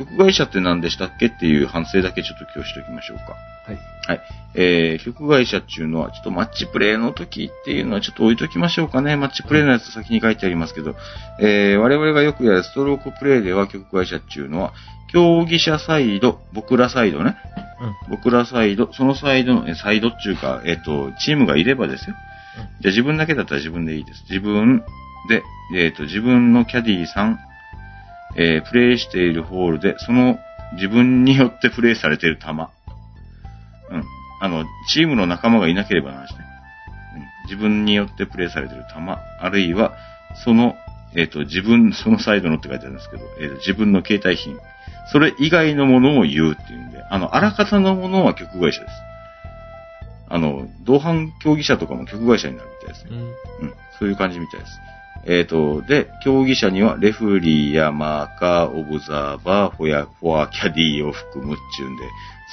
[0.00, 3.36] 曲会社って何でしたっけっていう反省だけちょっと今日しておきましょうか。
[3.66, 3.78] はい。
[4.06, 4.20] はい。
[4.54, 9.16] えー、曲会社っていうのは、ちょっとマッチプレイの時っていうのはちょっと置いときましょうかね。
[9.16, 10.94] マッチプレイのやつ先に書いてありますけど、
[11.38, 14.72] えー、我々がよくやるストロークプレイでは曲会社っていうのは、
[15.12, 17.36] 競技者サイド、僕らサイドね。
[18.08, 22.16] 僕らサイド、そのサイドの、えサイドっていうか、えっ、と、チームがいればですよ。
[22.80, 24.24] じゃあ自分だけだったら自分でいいです。
[24.30, 24.82] 自分
[25.28, 25.42] で、
[25.76, 27.38] えっ、と、自分のキャディーさん、
[28.36, 30.38] えープレイしているホールで、その
[30.74, 32.50] 自分によってプレイされている球。
[32.50, 34.04] うん。
[34.40, 36.38] あの、チームの仲間がいなければなしね。
[37.16, 37.22] うん。
[37.50, 39.94] 自分によってプレイされている球、あるいは、
[40.44, 40.76] その、
[41.16, 44.56] えっ、と、自分、そのサイドのって書いてあるんですけど、えーと自分の携帯品。
[45.12, 48.92] それ以外のものを言うっていうんで、あの、あらかたのものは曲会社です。
[50.28, 53.10] あの、同伴競技者とかも曲会社になるみたいですね。
[53.10, 53.68] うん。
[53.68, 54.72] うん、そういう感じみたいです。
[55.26, 62.02] えっ、と、で、競技者にはレフリーやマーカー、オブザーバー、フォア、フォア、キャディーを含むっちゅうんで、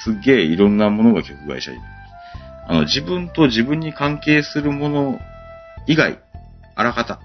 [0.04, 1.78] すっげえいろんなものが曲会社に。
[2.68, 5.20] あの、自分と自分に関係するもの
[5.88, 6.20] 以外、
[6.76, 7.20] あらかた。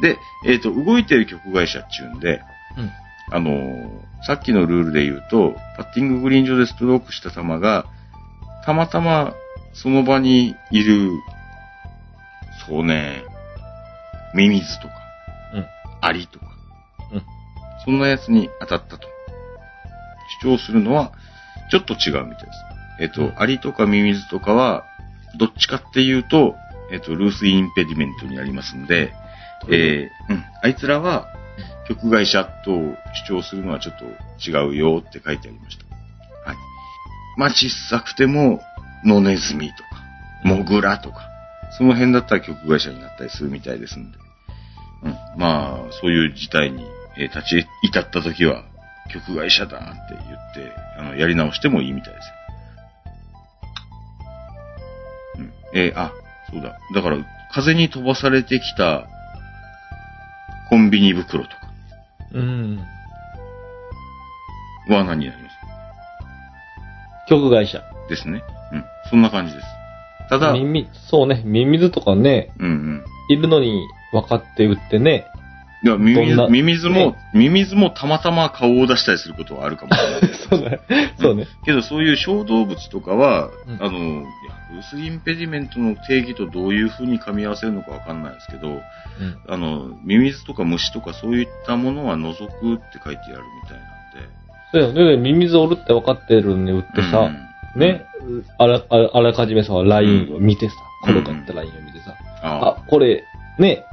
[0.00, 0.16] で、
[0.46, 2.42] えっ、と、動いてる曲会社っちゅうんで、
[2.78, 2.90] うん。
[3.32, 7.86] あのーさっきのルールで言うと、パッティンググリーン上でストロークした球が、
[8.64, 9.34] たまたま
[9.72, 11.10] その場にいる、
[12.66, 13.22] そうね、
[14.34, 14.94] ミミズとか、
[15.54, 15.66] うん。
[16.00, 16.46] アリとか、
[17.12, 17.22] うん
[17.84, 19.08] そんなやつに当たったと。
[20.42, 21.12] 主張するのは、
[21.70, 22.58] ちょっと違うみたいです。
[23.00, 24.84] えっ、と、うんアリとかミミズとかは、
[25.38, 26.56] どっちかっていうと、
[26.90, 29.12] えっ、と、ルースインペディメントになりますんで、
[29.68, 31.28] えーうん、あいつらは、
[31.88, 32.70] 曲会社と
[33.28, 34.04] 主張するのはちょっと
[34.50, 35.84] 違うよって書いてありました。
[36.48, 36.56] はい。
[37.36, 38.60] まあ、小さくても、
[39.04, 40.02] 野ネズミとか、
[40.44, 41.28] モグラとか、
[41.72, 44.18] その辺だったら曲会社になったりするみたいですんで。
[45.04, 45.16] うん。
[45.38, 46.84] まあ、そういう事態に、
[47.18, 48.64] えー立ち至った時は、
[49.12, 52.34] 曲会社だって言って、あの、やり直してもいいみたいですよ。
[55.38, 55.52] うん。
[55.74, 56.12] えーあ、
[56.50, 56.78] そうだ。
[56.94, 57.18] だから、
[57.52, 59.06] 風に飛ばされてきた、
[60.68, 61.56] コンビニ袋とか
[62.32, 62.78] うん。
[64.88, 65.56] は何になります？
[67.28, 67.82] 曲会社。
[68.08, 68.42] ですね。
[68.72, 68.84] うん。
[69.10, 69.66] そんな感じです。
[70.28, 73.04] ただ、うん耳、そうね、ミミズとかね、うん。
[73.28, 75.26] いるのに分かって売ってね。
[75.84, 76.48] いや、ミミズどんな？
[76.48, 80.30] ミミズもね、ミミズもたまたま顔を出したりすることはあるかもしれない。
[80.48, 80.80] そうね。
[81.20, 81.46] そうね。
[81.64, 84.22] けど、そういう小動物とかは、うんあの、いや
[84.72, 88.82] ブースインペディメントの定義とどういうふうに噛み合わせるのかわかんないですけど、うん。
[89.46, 94.92] あの、ミミズとか虫とかそういったものは除くって書いてあるみたいなんで。
[94.94, 95.16] そうよね。
[95.18, 97.45] ミミズおるって分かってるのに売ってさ、うん
[97.76, 98.06] ね、
[98.58, 103.24] あら、あらかじめさ、ラインを見てさ、うんこれ買ったラインを見てさ、ああ、これ、
[103.58, 103.84] ね、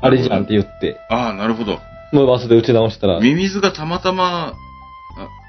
[0.00, 1.78] あれじゃんって言って、あ、ああなるほど。
[2.12, 4.54] もうバスで打ち直したら、ミミズがたまたま、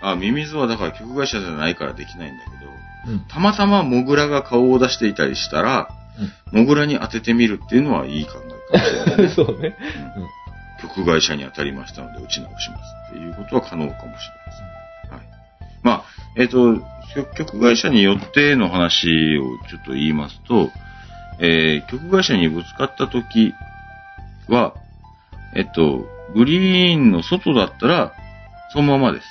[0.01, 3.19] あ、あミミズはだから曲会社じゃないからできないんだけど、うん。
[3.27, 5.89] たまたまモグラが顔を出していたりしたら、
[6.51, 8.33] モグラに当ててみるっていうのはいい考
[8.73, 9.29] えかもしれないね。
[9.35, 9.75] そうね。
[10.81, 14.19] 曲会社に当たりましたので打ち直しますっていうことは可能かもしれま
[15.09, 15.17] せん。
[15.17, 15.27] はい。
[15.83, 16.03] まあ、
[16.35, 16.79] えっ、と、
[17.15, 20.69] 曲曲会社によっての話をちょっと言いますと、
[21.39, 23.53] えー曲会社にぶつかった時
[24.47, 24.75] は、
[25.55, 28.13] えっと、グリーンの外だったら、
[28.73, 29.25] そのままです。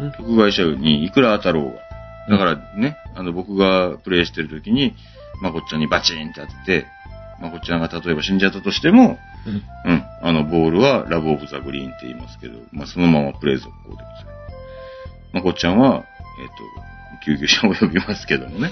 [0.00, 1.90] うん曲会社にいくら当たろうが。
[2.28, 4.94] だからね、あの、僕がプレイしてる時に、
[5.42, 6.52] まこっちゃんにバチンって当て
[6.82, 6.86] て、
[7.40, 9.92] まこっちゃんが例えば死んじゃったとしても、うん。
[9.92, 10.04] うん。
[10.22, 14.26] あの、ボールはラブオブザグリーンって言いますけど、まあ、そのままプレイ続行でございます。
[15.32, 16.09] まこっちゃんは、えっ、と、
[17.24, 18.70] 救急車を呼びますけどもね。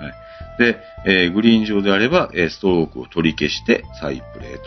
[0.00, 0.14] はい。
[0.58, 4.60] で、えーグリーン上であれば、えーストロークを取り消して再プレイと。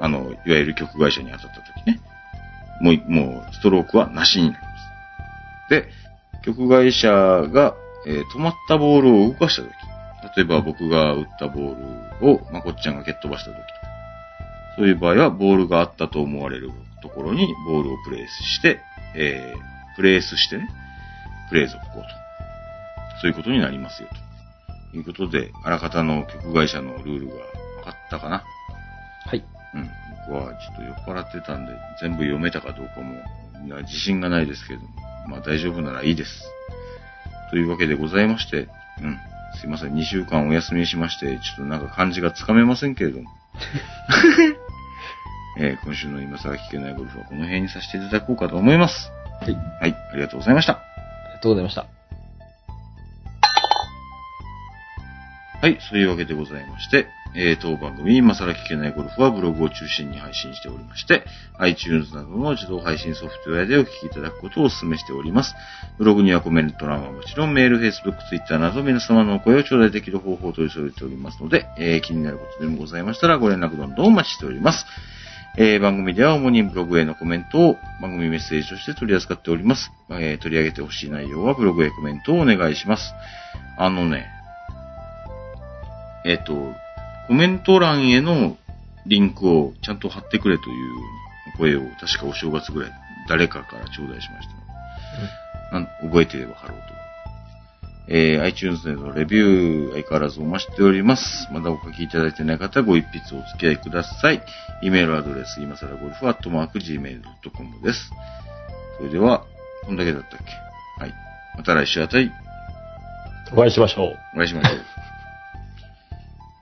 [0.00, 2.00] あの、いわゆる曲会社に当たった時ね。
[2.80, 4.68] もう、もう、ストロークはなしになりま
[5.68, 5.70] す。
[5.70, 5.88] で、
[6.44, 7.74] 曲会社が、
[8.06, 9.72] えー止まったボールを動かした時。
[10.36, 13.68] 例えば僕が打ったボールを、まこっちゃんが蹴っ飛ばした時とか。
[14.76, 16.70] そういう場合は、ボールがあったと思われる
[17.02, 18.80] ところにボールをプレイスして、
[19.16, 20.68] えー、プレイスしてね、
[21.48, 22.27] プレイ続行と。
[23.20, 24.08] そういうことになりますよ、
[24.92, 27.40] ということで、あらかたの曲会社のルールが分
[27.84, 28.44] かったかな
[29.26, 29.44] はい。
[29.74, 29.90] うん。
[30.28, 33.14] 僕はちょっと酔っ払ってたんで、全部読めたかどうかも、
[33.82, 34.80] 自信がないですけど、
[35.28, 36.44] まあ大丈夫ならいいです。
[37.50, 38.68] というわけでございまして、
[39.02, 39.18] うん。
[39.60, 43.30] すいません、2週間お休みしまして、ちょっとなんか漢字がつかめませんけれども。
[45.60, 49.10] えー今週の今更聞けないゴルフはこの辺にさせていただこうかと思います。
[49.40, 49.54] はい。
[49.54, 50.74] はい、ありがとうございました。
[50.74, 50.82] あ
[51.30, 51.97] りがとうございました。
[55.60, 61.24] はい、そういうわけでございまして、えー当番組、今更聞けないゴルフはブログを中心に配信しておりまして、
[61.58, 65.56] iTunes などの自動配信ソフトウェアでお聞きいただくことをお勧めしております。
[65.98, 74.86] ブログにはコメント欄はもちろん、メール、Facebook、Twitter など皆様のお声を頂戴できる方法を取り添えておりますので、えー気になることでもございましたらご連絡どんどんお待ちしております。
[75.58, 79.90] えー番組では主にブログへのコメントを番組メッセージとして取り扱っております。
[80.08, 83.12] えー取り上げてほしい内容はブログへコメントをお願いします。
[83.76, 84.37] あのね、
[86.24, 86.74] えっ、と、
[87.26, 88.56] コメント欄への
[89.06, 92.92] リンクをちゃんと貼ってくれという声を確かお正月ぐらい
[93.28, 95.74] 誰かから頂戴しました。
[95.74, 96.84] なん覚えていれば貼ろうと。
[98.10, 101.48] えー iTunes でのレビュー相変わらずお待ちしております。
[101.52, 104.42] まだお書きいただいてない方はご一筆お付き合いください。
[104.82, 108.10] イメールアドレス、今更ゴルフアットマーク Gmail.com です。
[108.96, 109.44] それでは、
[109.84, 111.02] こんだけだったっけ？
[111.02, 111.14] はい。
[111.56, 112.30] また来週あたり
[113.52, 114.16] お会いしましょう。
[114.34, 114.97] お会いしましょう。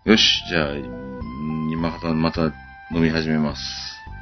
[0.06, 2.42] よし、じゃあ、うん今また、また
[2.94, 3.62] 飲み始めます。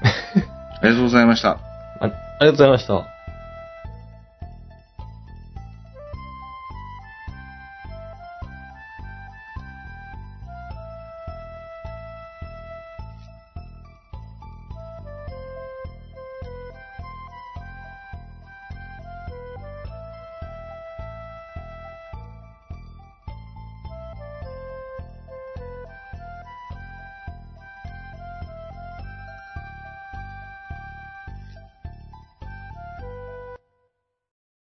[0.80, 1.50] ありがとうございました。
[1.50, 1.58] あ
[2.00, 3.13] ありがとうございました。